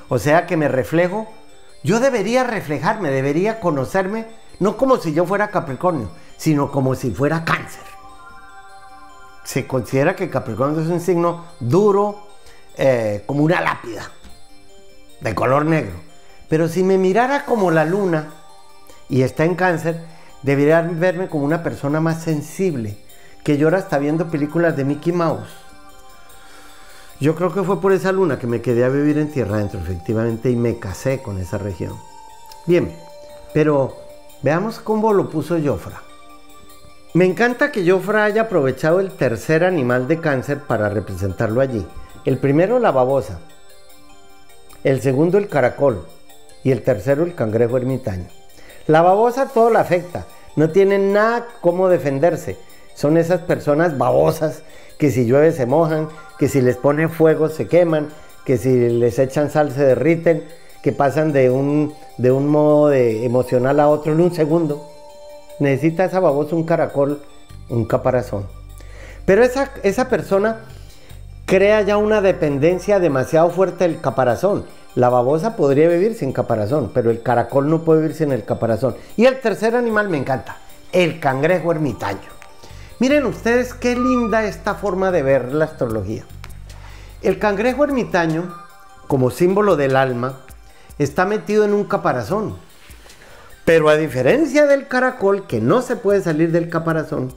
[0.08, 1.26] O sea que me reflejo,
[1.84, 4.26] yo debería reflejarme, debería conocerme,
[4.58, 7.84] no como si yo fuera Capricornio, sino como si fuera cáncer.
[9.44, 12.25] Se considera que Capricornio es un signo duro,
[12.76, 14.10] eh, como una lápida,
[15.20, 15.94] de color negro.
[16.48, 18.30] Pero si me mirara como la luna
[19.08, 20.00] y está en cáncer,
[20.42, 22.96] debería verme como una persona más sensible,
[23.42, 25.48] que llora hasta viendo películas de Mickey Mouse.
[27.18, 29.80] Yo creo que fue por esa luna que me quedé a vivir en tierra adentro,
[29.80, 31.94] efectivamente, y me casé con esa región.
[32.66, 32.94] Bien,
[33.54, 33.96] pero
[34.42, 36.02] veamos cómo lo puso Jofra.
[37.14, 41.86] Me encanta que Jofra haya aprovechado el tercer animal de cáncer para representarlo allí.
[42.26, 43.38] El primero, la babosa.
[44.82, 46.04] El segundo, el caracol.
[46.64, 48.26] Y el tercero, el cangrejo ermitaño.
[48.88, 50.26] La babosa todo la afecta.
[50.56, 52.56] No tienen nada cómo defenderse.
[52.94, 54.62] Son esas personas babosas
[54.98, 58.08] que si llueve se mojan, que si les pone fuego se queman,
[58.44, 60.42] que si les echan sal se derriten,
[60.82, 64.84] que pasan de un, de un modo de emocional a otro en un segundo.
[65.60, 67.22] Necesita esa babosa un caracol,
[67.68, 68.48] un caparazón.
[69.24, 70.64] Pero esa, esa persona
[71.46, 74.66] crea ya una dependencia demasiado fuerte del caparazón.
[74.96, 78.96] La babosa podría vivir sin caparazón, pero el caracol no puede vivir sin el caparazón.
[79.16, 80.58] Y el tercer animal me encanta,
[80.92, 82.36] el cangrejo ermitaño.
[82.98, 86.24] Miren ustedes qué linda esta forma de ver la astrología.
[87.22, 88.52] El cangrejo ermitaño,
[89.06, 90.40] como símbolo del alma,
[90.98, 92.56] está metido en un caparazón.
[93.64, 97.32] Pero a diferencia del caracol, que no se puede salir del caparazón,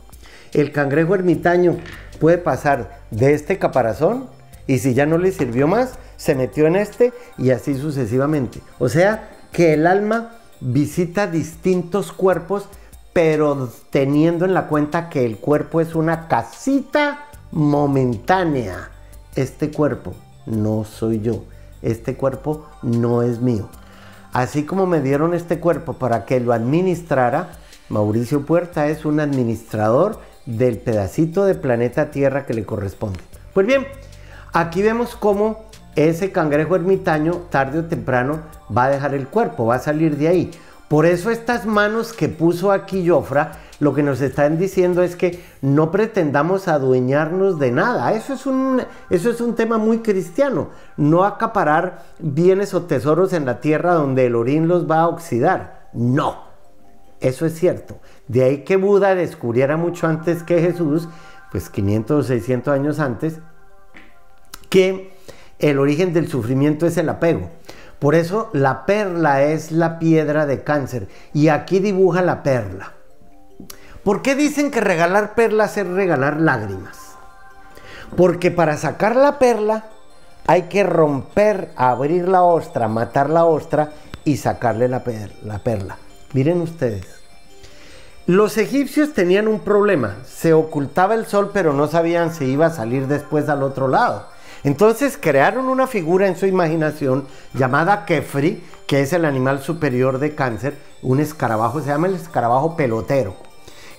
[0.53, 1.77] el cangrejo ermitaño
[2.19, 4.27] puede pasar de este caparazón
[4.67, 8.61] y si ya no le sirvió más, se metió en este y así sucesivamente.
[8.77, 12.67] O sea que el alma visita distintos cuerpos
[13.13, 18.91] pero teniendo en la cuenta que el cuerpo es una casita momentánea.
[19.35, 20.13] Este cuerpo
[20.45, 21.43] no soy yo,
[21.81, 23.67] este cuerpo no es mío.
[24.31, 27.57] Así como me dieron este cuerpo para que lo administrara,
[27.89, 30.19] Mauricio Puerta es un administrador
[30.57, 33.19] del pedacito de planeta Tierra que le corresponde.
[33.53, 33.85] Pues bien,
[34.53, 38.41] aquí vemos cómo ese cangrejo ermitaño tarde o temprano
[38.75, 40.51] va a dejar el cuerpo, va a salir de ahí.
[40.87, 45.43] Por eso estas manos que puso aquí Jofra, lo que nos están diciendo es que
[45.61, 48.11] no pretendamos adueñarnos de nada.
[48.13, 50.69] Eso es un, eso es un tema muy cristiano.
[50.97, 55.89] No acaparar bienes o tesoros en la tierra donde el orín los va a oxidar.
[55.93, 56.43] No,
[57.19, 57.99] eso es cierto.
[58.29, 61.09] De ahí que Buda descubriera mucho antes que Jesús,
[61.51, 63.39] pues 500 o 600 años antes,
[64.69, 65.17] que
[65.57, 67.49] el origen del sufrimiento es el apego.
[67.97, 71.07] Por eso la perla es la piedra de cáncer.
[71.33, 72.93] Y aquí dibuja la perla.
[74.03, 77.15] ¿Por qué dicen que regalar perlas es regalar lágrimas?
[78.15, 79.85] Porque para sacar la perla
[80.45, 83.91] hay que romper, abrir la ostra, matar la ostra
[84.23, 85.03] y sacarle la,
[85.43, 85.97] la perla.
[86.33, 87.18] Miren ustedes.
[88.29, 90.17] Los egipcios tenían un problema.
[90.23, 94.27] Se ocultaba el sol pero no sabían si iba a salir después al otro lado.
[94.63, 100.35] Entonces crearon una figura en su imaginación llamada Kefri, que es el animal superior de
[100.35, 103.35] cáncer, un escarabajo, se llama el escarabajo pelotero,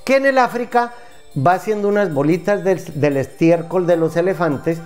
[0.05, 0.93] que en el África
[1.37, 4.79] va haciendo unas bolitas del, del estiércol de los elefantes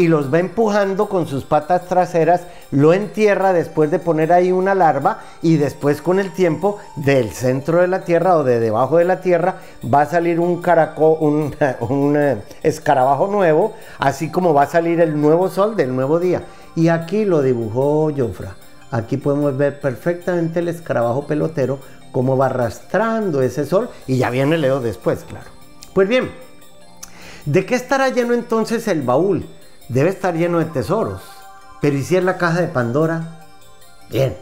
[0.00, 4.74] y los va empujando con sus patas traseras, lo entierra después de poner ahí una
[4.74, 9.04] larva y después con el tiempo del centro de la tierra o de debajo de
[9.04, 9.56] la tierra
[9.92, 11.18] va a salir un caracol,
[11.80, 16.44] un, eh, escarabajo nuevo, así como va a salir el nuevo sol del nuevo día.
[16.74, 18.54] Y aquí lo dibujó Jofra.
[18.90, 21.78] Aquí podemos ver perfectamente el escarabajo pelotero
[22.10, 25.50] cómo va arrastrando ese sol y ya viene Leo después, claro.
[25.92, 26.30] Pues bien,
[27.44, 29.44] ¿de qué estará lleno entonces el baúl?
[29.90, 31.20] Debe estar lleno de tesoros.
[31.80, 33.44] Pero ¿y si es la caja de Pandora?
[34.08, 34.36] Bien.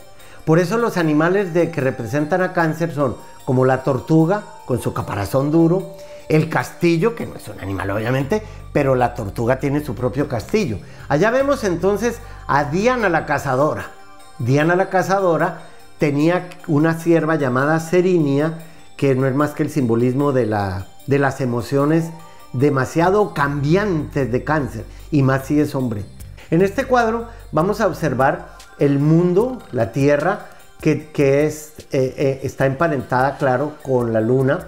[0.45, 4.93] Por eso los animales de que representan a cáncer son como la tortuga con su
[4.93, 5.95] caparazón duro,
[6.29, 10.79] el castillo, que no es un animal obviamente, pero la tortuga tiene su propio castillo.
[11.09, 13.91] Allá vemos entonces a Diana la cazadora.
[14.39, 15.63] Diana la cazadora
[15.99, 18.59] tenía una sierva llamada Serinia,
[18.97, 22.11] que no es más que el simbolismo de, la, de las emociones
[22.53, 26.05] demasiado cambiantes de cáncer, y más si es hombre.
[26.51, 30.47] En este cuadro vamos a observar el mundo, la Tierra,
[30.81, 31.11] que,
[31.45, 34.61] es, eh, eh, está emparentada, claro, con la Luna,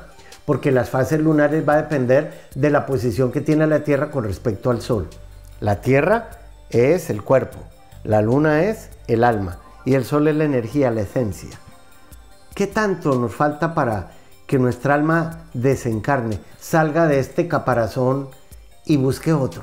[0.44, 4.24] porque las fases lunares va a depender de la posición que tiene la Tierra con
[4.24, 5.08] respecto al Sol.
[5.60, 6.30] La Tierra
[6.70, 7.58] es el cuerpo,
[8.04, 11.58] la Luna es el alma y el Sol es la energía, la esencia.
[12.54, 14.10] ¿Qué tanto nos falta para
[14.50, 18.30] que nuestra alma desencarne, salga de este caparazón
[18.84, 19.62] y busque otro.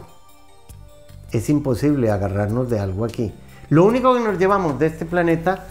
[1.30, 3.34] Es imposible agarrarnos de algo aquí.
[3.68, 5.66] Lo único que nos llevamos de este planeta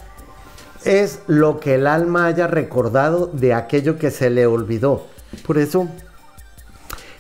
[0.84, 5.06] es lo que el alma haya recordado de aquello que se le olvidó.
[5.46, 5.88] Por eso,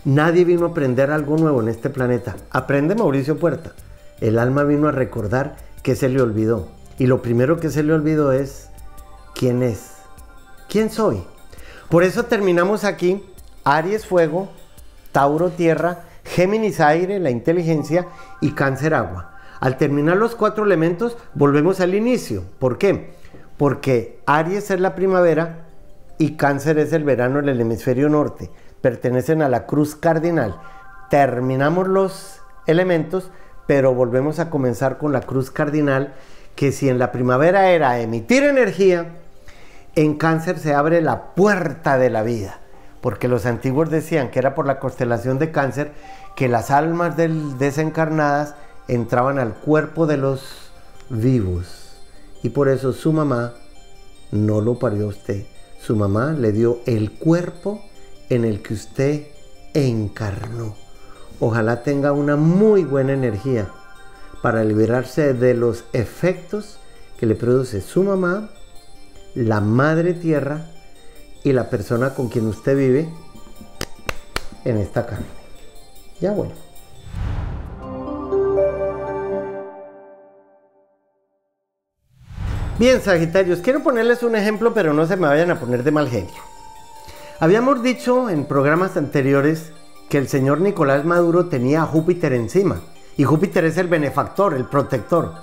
[0.04, 2.36] nadie vino a aprender algo nuevo en este planeta.
[2.50, 3.72] Aprende Mauricio Puerta.
[4.20, 6.68] El alma vino a recordar que se le olvidó.
[6.98, 8.68] y lo primero que se le olvidó es
[9.34, 9.92] quién es,
[10.68, 11.24] quién soy.
[11.88, 13.24] Por eso terminamos aquí,
[13.64, 14.48] Aries fuego,
[15.12, 18.08] Tauro tierra, Géminis aire, la inteligencia
[18.40, 19.36] y Cáncer agua.
[19.60, 22.42] Al terminar los cuatro elementos, volvemos al inicio.
[22.58, 23.14] ¿Por qué?
[23.56, 25.66] Porque Aries es la primavera
[26.18, 28.50] y Cáncer es el verano en el hemisferio norte.
[28.80, 30.60] Pertenecen a la cruz cardinal.
[31.08, 33.30] Terminamos los elementos,
[33.66, 36.14] pero volvemos a comenzar con la cruz cardinal,
[36.56, 39.20] que si en la primavera era emitir energía,
[39.96, 42.60] en cáncer se abre la puerta de la vida,
[43.00, 45.92] porque los antiguos decían que era por la constelación de cáncer
[46.36, 48.54] que las almas desencarnadas
[48.88, 50.70] entraban al cuerpo de los
[51.08, 51.96] vivos.
[52.42, 53.54] Y por eso su mamá
[54.30, 55.46] no lo parió usted.
[55.80, 57.80] Su mamá le dio el cuerpo
[58.28, 59.26] en el que usted
[59.72, 60.76] encarnó.
[61.40, 63.68] Ojalá tenga una muy buena energía
[64.42, 66.78] para liberarse de los efectos
[67.18, 68.50] que le produce su mamá
[69.36, 70.64] la madre tierra
[71.44, 73.06] y la persona con quien usted vive
[74.64, 75.26] en esta carne.
[76.20, 76.52] Ya bueno.
[82.78, 86.08] Bien, Sagitarios, quiero ponerles un ejemplo, pero no se me vayan a poner de mal
[86.08, 86.34] genio.
[87.38, 89.72] Habíamos dicho en programas anteriores
[90.08, 92.80] que el señor Nicolás Maduro tenía a Júpiter encima,
[93.18, 95.34] y Júpiter es el benefactor, el protector.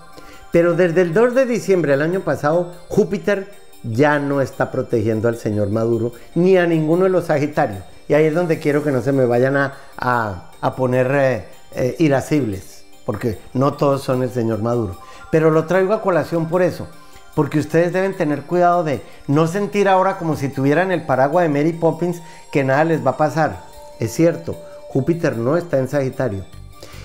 [0.51, 5.38] Pero desde el 2 de diciembre del año pasado, Júpiter ya no está protegiendo al
[5.38, 7.84] señor Maduro ni a ninguno de los Sagitarios.
[8.08, 12.86] Y ahí es donde quiero que no se me vayan a, poner eh, eh, irascibles,
[13.06, 14.98] porque no todos son el señor Maduro.
[15.32, 16.88] Pero lo traigo a colación por eso,
[17.36, 21.50] porque ustedes deben tener cuidado de no sentir ahora como si tuvieran el paraguas de
[21.50, 23.63] Mary Poppins que nada les va a pasar.
[24.00, 24.56] Es cierto,
[24.89, 26.46] Júpiter no está en Sagitario.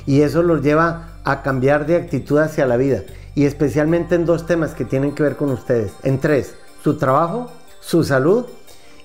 [0.04, 3.02] Y eso los lleva a cambiar de actitud hacia la vida.
[3.34, 5.92] Y especialmente en dos temas que tienen que ver con ustedes.
[6.02, 6.54] En tres
[6.88, 8.46] su trabajo, su salud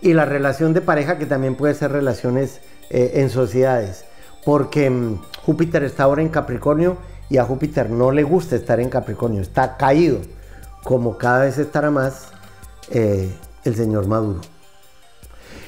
[0.02, 4.06] y la relación de pareja que también puede ser relaciones eh, en sociedades.
[4.46, 6.96] Porque mm, Júpiter está ahora en Capricornio
[7.30, 10.19] y a Júpiter no le gusta estar en Capricornio, está caído,
[10.84, 12.28] como cada vez estará más
[12.89, 13.30] eh,
[13.65, 14.39] el señor Maduro.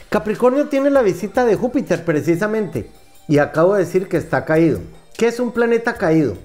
[0.07, 2.91] Capricornio tiene la visita de Júpiter precisamente
[3.27, 4.79] y acabo de decir que está caído.
[5.17, 6.35] ¿Qué es un planeta caído?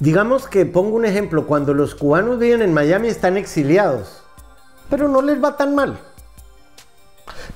[0.00, 4.22] Digamos que pongo un ejemplo, cuando los cubanos viven en Miami están exiliados,
[4.88, 5.98] pero no les va tan mal.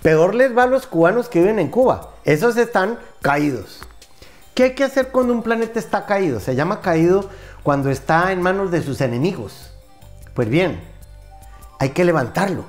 [0.02, 3.81] Peor les va a los cubanos que viven en Cuba, esos están caídos.
[4.55, 6.40] ¿Qué hay que hacer cuando un planeta está caído?
[6.40, 7.31] Se llama caído
[7.62, 9.70] cuando está en manos de sus enemigos.
[10.35, 10.81] Pues bien,
[11.78, 12.64] hay que levantarlo.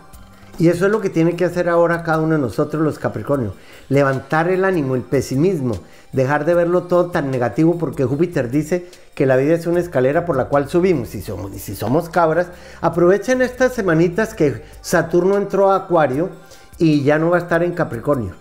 [0.60, 3.54] Y eso es lo que tiene que hacer ahora cada uno de nosotros los Capricornios.
[3.90, 5.76] Levantar el ánimo, el pesimismo,
[6.12, 10.26] dejar de verlo todo tan negativo porque Júpiter dice que la vida es una escalera
[10.26, 12.48] por la cual subimos y, somos, si somos cabras,
[12.82, 16.30] aprovechen estas semanitas que Saturno entró a Acuario
[16.78, 18.36] y ya no va a estar en Capricornio.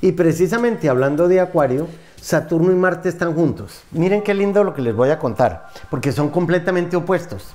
[0.00, 1.88] Y precisamente hablando de Acuario,
[2.20, 3.82] Saturno y Marte están juntos.
[3.92, 7.50] Miren qué lindo lo que les voy a contar, porque son completamente opuestos.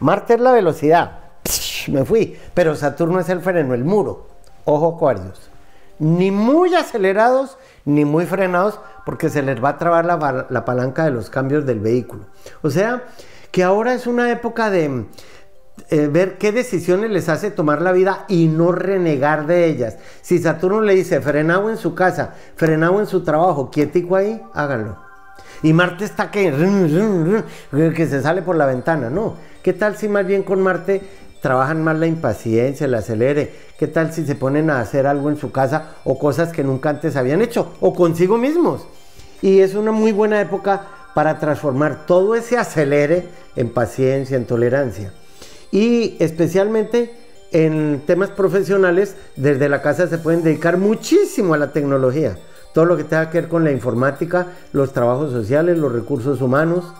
[0.00, 1.18] Marte es la velocidad,
[1.88, 4.28] me fui, pero Saturno es el freno, el muro.
[4.64, 5.50] Ojo Acuarios.
[5.98, 11.10] Ni muy acelerados ni muy frenados porque se les va a trabar la, palanca de
[11.10, 12.26] los cambios del vehículo.
[12.62, 13.04] O sea,
[13.50, 15.06] que ahora es una época de
[15.90, 19.96] eh, ver qué decisiones les hace tomar la vida y no renegar de ellas.
[20.20, 24.98] Si Saturno le dice frenado en su casa, frenado en su trabajo, quietico ahí, háganlo.
[25.62, 26.52] Y Marte está que,
[27.96, 29.36] que se sale por la ventana, no.
[29.62, 31.02] ¿Qué tal si más bien con Marte
[31.40, 33.52] trabajan más la impaciencia, el acelere.
[33.78, 36.90] ¿Qué tal si se ponen a hacer algo en su casa o cosas que nunca
[36.90, 38.86] antes habían hecho o consigo mismos?
[39.40, 40.82] Y es una muy buena época
[41.14, 45.12] para transformar todo ese acelere en paciencia, en tolerancia.
[45.70, 47.12] Y especialmente
[47.52, 52.36] en temas profesionales, desde la casa se pueden dedicar muchísimo a la tecnología.
[52.74, 56.92] Todo lo que tenga que ver con la informática, los trabajos sociales, los recursos humanos,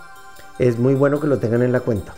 [0.58, 2.14] es muy bueno que lo tengan en la cuenta.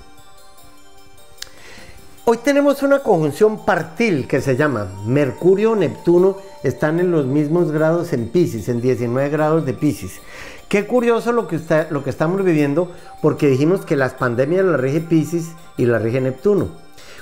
[2.33, 8.29] Hoy tenemos una conjunción partil que se llama Mercurio-Neptuno están en los mismos grados en
[8.29, 10.21] Pisces, en 19 grados de Pisces.
[10.69, 11.59] Qué curioso lo que,
[11.91, 16.21] lo que estamos viviendo porque dijimos que las pandemias las rige Pisces y las rige
[16.21, 16.69] Neptuno.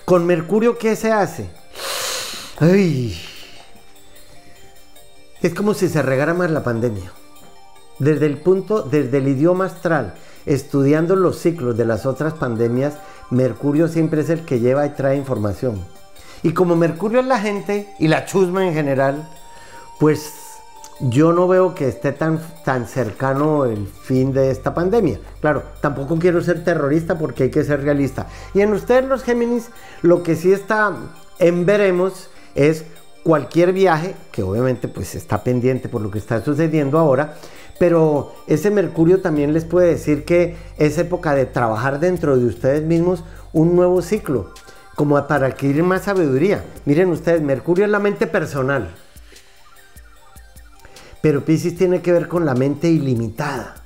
[0.05, 1.49] Con Mercurio, ¿qué se hace?
[2.61, 3.19] Ay,
[5.41, 7.11] es como si se regara más la pandemia.
[7.99, 12.99] Desde el punto, desde el idioma astral, estudiando los ciclos de las otras pandemias,
[13.31, 15.85] Mercurio siempre es el que lleva y trae información.
[16.43, 19.29] Y como Mercurio es la gente y la chusma en general,
[19.99, 20.33] pues
[21.01, 25.21] yo no veo que esté tan, tan cercano el fin de esta pandemia.
[25.41, 28.27] Claro, tampoco quiero ser terrorista porque hay que ser realista.
[28.55, 29.71] Y en ustedes los Géminis,
[30.03, 30.97] lo que sí está
[31.39, 32.85] en veremos es
[33.23, 37.35] cualquier viaje, que obviamente pues está pendiente por lo que está sucediendo ahora,
[37.79, 42.83] pero ese Mercurio también les puede decir que es época de trabajar dentro de ustedes
[42.83, 44.53] mismos un nuevo ciclo,
[44.97, 46.65] como para adquirir más sabiduría.
[46.85, 48.91] Miren ustedes, Mercurio es la mente personal.
[51.23, 53.77] Pero Pisces tiene que ver con la mente ilimitada.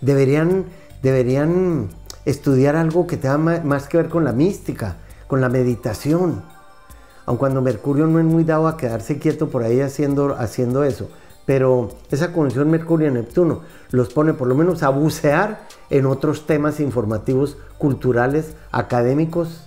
[0.00, 0.66] Deberían,
[1.02, 1.88] deberían
[2.24, 6.42] estudiar algo que tenga más que ver con la mística, con la meditación.
[7.24, 11.08] Aun cuando Mercurio no es muy dado a quedarse quieto por ahí haciendo, haciendo eso.
[11.44, 17.56] Pero esa conjunción Mercurio-Neptuno los pone por lo menos a bucear en otros temas informativos,
[17.78, 19.66] culturales, académicos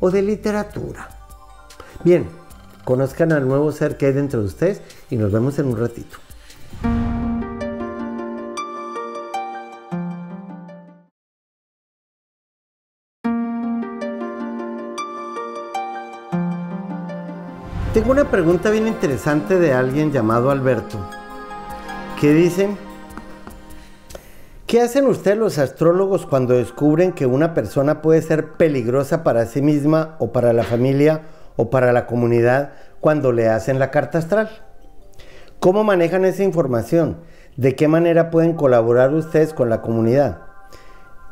[0.00, 1.08] o de literatura.
[2.04, 2.28] Bien,
[2.84, 6.18] conozcan al nuevo ser que hay dentro de ustedes y nos vemos en un ratito.
[17.94, 20.98] Tengo una pregunta bien interesante de alguien llamado Alberto,
[22.18, 22.70] que dice,
[24.66, 29.60] ¿qué hacen ustedes los astrólogos cuando descubren que una persona puede ser peligrosa para sí
[29.60, 31.20] misma o para la familia
[31.56, 34.48] o para la comunidad cuando le hacen la carta astral?
[35.60, 37.18] ¿Cómo manejan esa información?
[37.58, 40.38] ¿De qué manera pueden colaborar ustedes con la comunidad?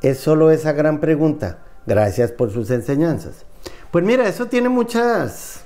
[0.02, 1.60] Es solo esa gran pregunta.
[1.86, 3.46] Gracias por sus enseñanzas.
[3.90, 5.64] Pues mira, eso tiene muchas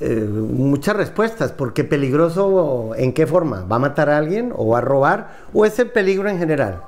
[0.00, 4.78] eh, muchas respuestas, porque peligroso en qué forma, ¿va a matar a alguien o va
[4.78, 6.80] a robar o es el peligro en general?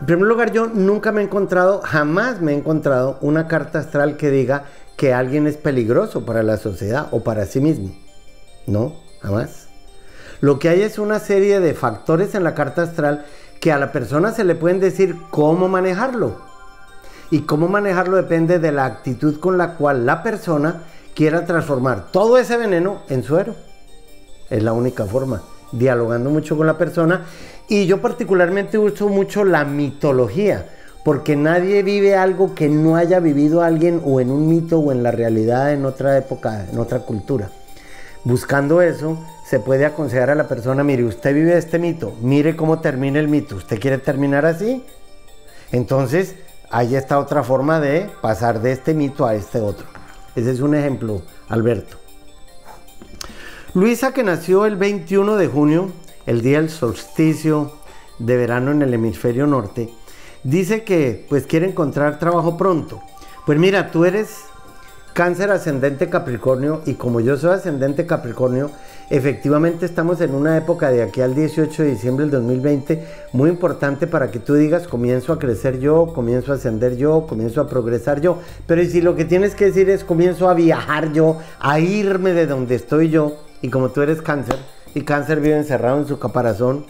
[0.00, 4.16] En primer lugar, yo nunca me he encontrado, jamás me he encontrado una carta astral
[4.16, 4.64] que diga
[4.96, 7.94] que alguien es peligroso para la sociedad o para sí mismo.
[8.66, 9.68] No, jamás.
[10.40, 13.24] Lo que hay es una serie de factores en la carta astral
[13.60, 16.36] que a la persona se le pueden decir cómo manejarlo.
[17.30, 20.82] Y cómo manejarlo depende de la actitud con la cual la persona
[21.14, 23.54] quiera transformar todo ese veneno en suero.
[24.50, 25.42] Es la única forma,
[25.72, 27.26] dialogando mucho con la persona.
[27.68, 30.66] Y yo particularmente uso mucho la mitología,
[31.04, 35.02] porque nadie vive algo que no haya vivido alguien o en un mito o en
[35.02, 37.50] la realidad en otra época, en otra cultura.
[38.24, 42.78] Buscando eso, se puede aconsejar a la persona, mire, usted vive este mito, mire cómo
[42.80, 44.84] termina el mito, ¿usted quiere terminar así?
[45.72, 46.36] Entonces,
[46.70, 49.86] ahí está otra forma de pasar de este mito a este otro.
[50.34, 51.98] Ese es un ejemplo, Alberto.
[53.74, 55.92] Luisa, que nació el 21 de junio,
[56.26, 57.72] el día del solsticio
[58.18, 59.90] de verano en el hemisferio norte,
[60.42, 63.00] dice que pues quiere encontrar trabajo pronto.
[63.46, 64.40] Pues mira, tú eres
[65.12, 68.70] cáncer ascendente Capricornio y como yo soy ascendente Capricornio,
[69.12, 74.06] efectivamente estamos en una época de aquí al 18 de diciembre del 2020 muy importante
[74.06, 78.22] para que tú digas comienzo a crecer yo, comienzo a ascender yo, comienzo a progresar
[78.22, 78.38] yo.
[78.66, 82.46] Pero si lo que tienes que decir es comienzo a viajar yo, a irme de
[82.46, 84.56] donde estoy yo, y como tú eres cáncer,
[84.94, 86.86] y cáncer vive encerrado en su caparazón,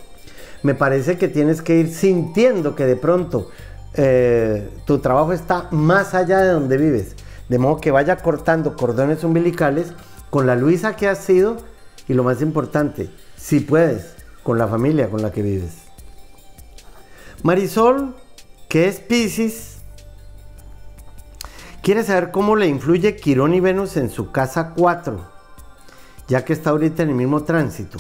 [0.63, 3.51] me parece que tienes que ir sintiendo que de pronto
[3.95, 7.17] eh, tu trabajo está más allá de donde vives.
[7.49, 9.89] De modo que vaya cortando cordones umbilicales
[10.31, 11.72] con la Luisa que has sido
[12.09, 15.75] y lo más importante, si puedes, con la familia con la que vives.
[17.43, 18.15] Marisol,
[18.69, 19.79] que es Pisces,
[21.83, 25.21] quiere saber cómo le influye Quirón y Venus en su casa 4,
[26.29, 27.99] ya que está ahorita en el mismo tránsito.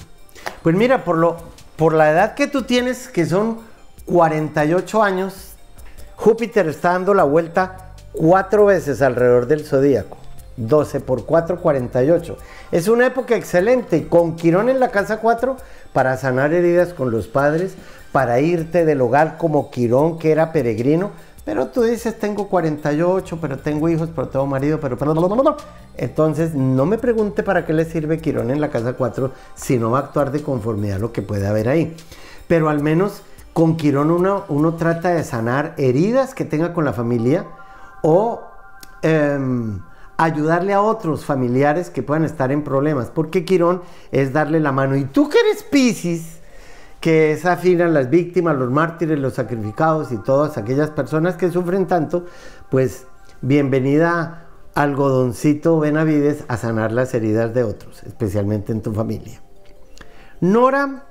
[0.63, 1.37] Pues mira, por, lo,
[1.77, 3.61] por la edad que tú tienes, que son
[4.07, 5.53] 48 años,
[6.17, 10.22] Júpiter está dando la vuelta cuatro veces alrededor del zodíaco.
[10.57, 12.37] 12 por 4, 48.
[12.71, 15.57] Es una época excelente, con Quirón en la casa 4,
[15.93, 17.75] para sanar heridas con los padres,
[18.13, 21.11] para irte del hogar como Quirón, que era peregrino.
[21.45, 24.97] Pero tú dices, tengo 48, pero tengo hijos, pero tengo marido, pero...
[25.97, 29.91] Entonces, no me pregunte para qué le sirve Quirón en la casa 4 si no
[29.91, 31.97] va a actuar de conformidad a lo que puede haber ahí.
[32.47, 33.23] Pero al menos
[33.53, 37.47] con Quirón uno, uno trata de sanar heridas que tenga con la familia
[38.03, 38.43] o...
[39.03, 39.81] Em,
[40.17, 44.97] ayudarle a otros familiares que puedan estar en problemas, porque Quirón es darle la mano.
[44.97, 46.39] Y tú que eres Piscis,
[47.01, 51.51] que es afín a las víctimas, los mártires, los sacrificados y todas aquellas personas que
[51.51, 52.27] sufren tanto,
[52.71, 53.07] pues
[53.41, 59.41] bienvenida algodoncito Benavides a sanar las heridas de otros, especialmente en tu familia.
[60.41, 61.05] Nora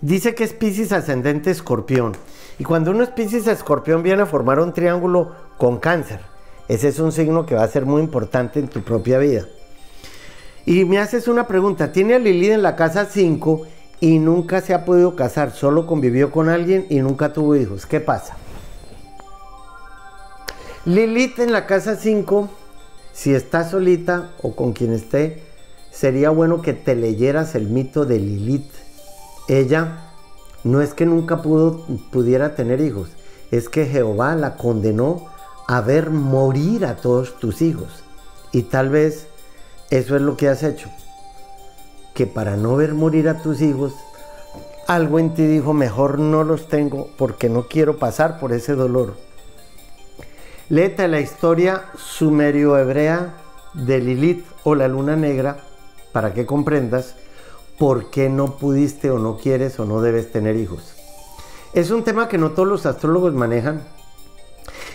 [0.00, 2.12] dice que es Piscis ascendente escorpión.
[2.58, 6.33] Y cuando uno es Piscis escorpión viene a formar un triángulo con cáncer
[6.68, 9.46] ese es un signo que va a ser muy importante en tu propia vida.
[10.66, 13.62] Y me haces una pregunta, tiene a Lilith en la casa 5
[14.00, 17.84] y nunca se ha podido casar, solo convivió con alguien y nunca tuvo hijos.
[17.84, 18.36] ¿Qué pasa?
[20.86, 22.48] Lilith en la casa 5,
[23.12, 25.42] si está solita o con quien esté,
[25.90, 28.72] sería bueno que te leyeras el mito de Lilith.
[29.48, 30.12] Ella
[30.62, 33.10] no es que nunca pudo, pudiera tener hijos,
[33.50, 35.26] es que Jehová la condenó
[35.66, 37.88] a ver morir a todos tus hijos.
[38.52, 39.26] Y tal vez
[39.90, 40.88] eso es lo que has hecho.
[42.14, 43.94] Que para no ver morir a tus hijos,
[44.86, 49.14] algo en ti dijo, mejor no los tengo porque no quiero pasar por ese dolor.
[50.68, 53.34] Léete la historia sumerio-hebrea
[53.74, 55.58] de Lilith o la luna negra
[56.12, 57.16] para que comprendas
[57.78, 60.94] por qué no pudiste o no quieres o no debes tener hijos.
[61.72, 63.82] Es un tema que no todos los astrólogos manejan.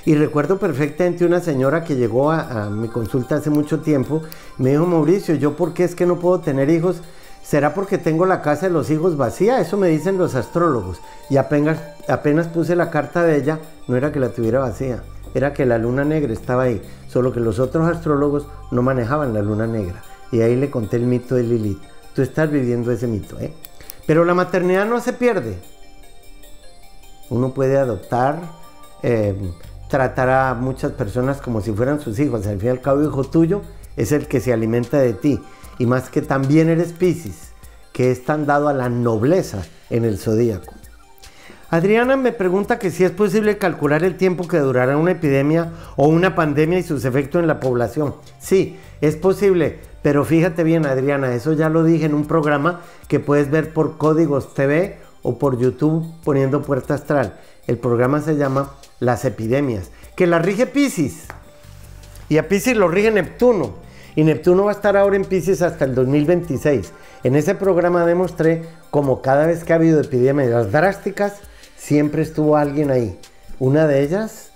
[0.06, 4.22] Y recuerdo perfectamente una señora que llegó a, mi consulta hace mucho tiempo,
[4.58, 7.02] me dijo, Mauricio, ¿yo por qué es que no puedo tener hijos?
[7.44, 9.60] ¿Será porque tengo la casa de los hijos vacía?
[9.60, 11.00] Eso me dicen los astrólogos.
[11.30, 15.54] Y apenas, apenas puse la carta de ella, no era que la tuviera vacía, era
[15.54, 16.82] que la luna negra estaba ahí.
[17.08, 20.04] Solo que los otros astrólogos no manejaban la luna negra.
[20.32, 21.82] Y ahí le conté el mito de Lilith.
[22.14, 23.54] Tú estás viviendo ese mito, ¿eh?
[24.06, 25.58] Pero la maternidad no se pierde.
[27.30, 28.42] Uno puede adoptar,
[29.04, 29.36] eh,
[29.90, 32.48] tratar a muchas personas como si fueran sus hijos.
[32.48, 33.62] Al fin y al cabo, hijo tuyo
[33.98, 35.42] es el que se alimenta de ti.
[35.78, 37.52] Y más que también eres Pisces,
[37.92, 40.74] que es tan dado a la nobleza en el zodíaco.
[41.72, 46.08] Adriana me pregunta que si es posible calcular el tiempo que durará una epidemia o
[46.08, 48.16] una pandemia y sus efectos en la población.
[48.40, 53.20] Sí, es posible, pero fíjate bien Adriana, eso ya lo dije en un programa que
[53.20, 57.40] puedes ver por Códigos TV o por YouTube poniendo Puerta Astral.
[57.68, 61.26] El programa se llama Las epidemias, que la rige Pisces.
[62.30, 63.76] Y a Pisces lo rige Neptuno.
[64.16, 66.92] Y Neptuno va a estar ahora en Pisces hasta el 2026.
[67.24, 71.36] En ese programa demostré como cada vez que ha habido epidemias drásticas,
[71.78, 73.20] siempre estuvo alguien ahí.
[73.60, 74.52] Una de ellas,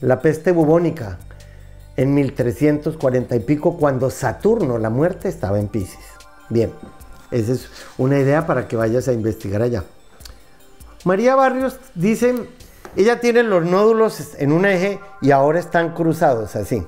[0.00, 1.18] la peste bubónica,
[1.96, 6.04] en 1340 y pico, cuando Saturno, la muerte, estaba en Pisces.
[6.50, 6.70] Bien.
[7.30, 7.68] Esa es
[7.98, 9.84] una idea para que vayas a investigar allá.
[11.04, 12.34] María Barrios dice,
[12.96, 16.86] ella tiene los nódulos en un eje y ahora están cruzados así.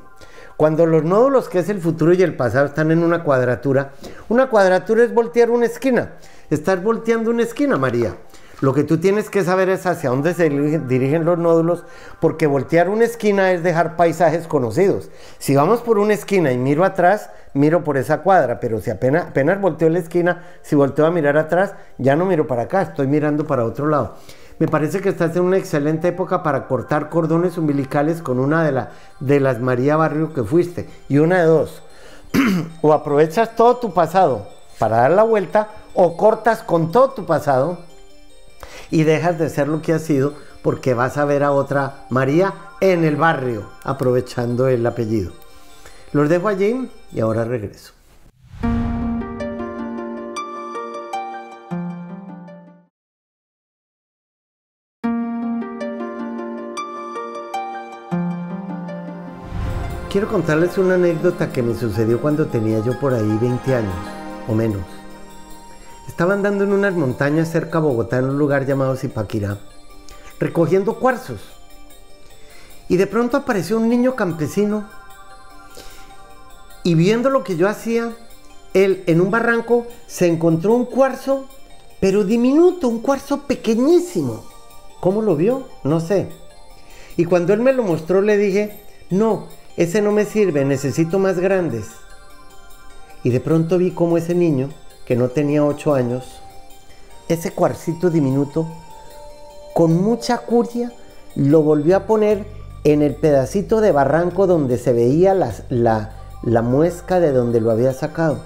[0.56, 3.92] Cuando los nódulos, que es el futuro y el pasado, están en una cuadratura,
[4.28, 6.14] una cuadratura es voltear una esquina.
[6.50, 8.16] Estás volteando una esquina, María.
[8.60, 11.84] Lo que tú tienes que saber es hacia dónde se dirigen los nódulos,
[12.20, 15.10] porque voltear una esquina es dejar paisajes conocidos.
[15.38, 19.28] Si vamos por una esquina y miro atrás, miro por esa cuadra, pero si apenas,
[19.28, 23.06] apenas volteo la esquina, si volteo a mirar atrás, ya no miro para acá, estoy
[23.06, 24.16] mirando para otro lado.
[24.58, 28.72] Me parece que estás en una excelente época para cortar cordones umbilicales con una de,
[28.72, 28.90] la,
[29.20, 30.88] de las María Barrio que fuiste.
[31.08, 31.84] Y una de dos.
[32.82, 34.48] o aprovechas todo tu pasado
[34.80, 37.78] para dar la vuelta, o cortas con todo tu pasado
[38.90, 42.54] y dejas de ser lo que has sido porque vas a ver a otra María
[42.80, 45.32] en el barrio, aprovechando el apellido.
[46.12, 47.92] Los dejo allí y ahora regreso.
[60.10, 63.94] Quiero contarles una anécdota que me sucedió cuando tenía yo por ahí 20 años
[64.48, 64.97] o menos.
[66.18, 69.56] Estaba andando en unas montañas cerca de Bogotá en un lugar llamado Zipaquirá,
[70.40, 71.38] recogiendo cuarzos.
[72.88, 74.88] Y de pronto apareció un niño campesino
[76.82, 78.16] y viendo lo que yo hacía,
[78.74, 81.46] él en un barranco se encontró un cuarzo,
[82.00, 84.42] pero diminuto, un cuarzo pequeñísimo.
[84.98, 85.68] ¿Cómo lo vio?
[85.84, 86.30] No sé.
[87.16, 89.46] Y cuando él me lo mostró le dije, no,
[89.76, 91.86] ese no me sirve, necesito más grandes.
[93.22, 94.70] Y de pronto vi cómo ese niño
[95.08, 96.38] que no tenía ocho años,
[97.30, 98.68] ese cuarcito diminuto,
[99.72, 100.92] con mucha curia,
[101.34, 102.44] lo volvió a poner
[102.84, 107.70] en el pedacito de barranco donde se veía la, la, la muesca de donde lo
[107.70, 108.42] había sacado.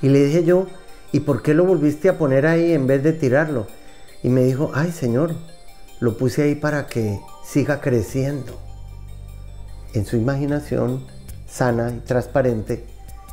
[0.00, 0.66] Y le dije yo,
[1.10, 3.66] ¿y por qué lo volviste a poner ahí en vez de tirarlo?
[4.22, 5.34] Y me dijo, ay Señor,
[5.98, 8.52] lo puse ahí para que siga creciendo.
[9.92, 11.04] En su imaginación
[11.48, 12.84] sana y transparente,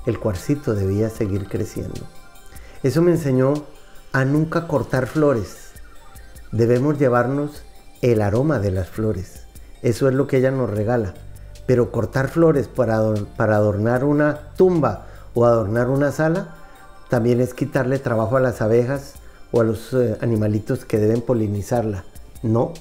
[0.08, 2.02] el cuarcito debía seguir creciendo.
[2.84, 3.54] Eso me enseñó
[4.12, 5.72] a nunca cortar flores.
[6.52, 7.64] Debemos llevarnos
[8.02, 9.44] el aroma de las flores.
[9.82, 11.14] Eso es lo que ella nos regala.
[11.66, 16.56] Pero cortar flores para, adornar una tumba o adornar una sala
[17.10, 19.14] también es quitarle trabajo a las abejas
[19.54, 22.04] o a los eh, animalitos que deben polinizarla.
[22.42, 22.74] No.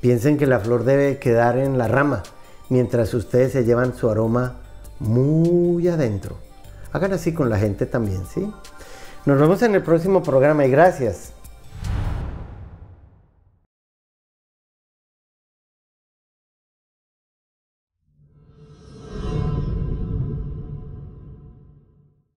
[0.00, 2.22] Piensen que la flor debe quedar en la rama
[2.70, 4.54] mientras ustedes se llevan su aroma
[4.98, 6.36] muy adentro.
[6.92, 8.50] Hagan así con la gente también, ¿sí?
[9.24, 11.32] Nos vemos en el próximo programa y gracias.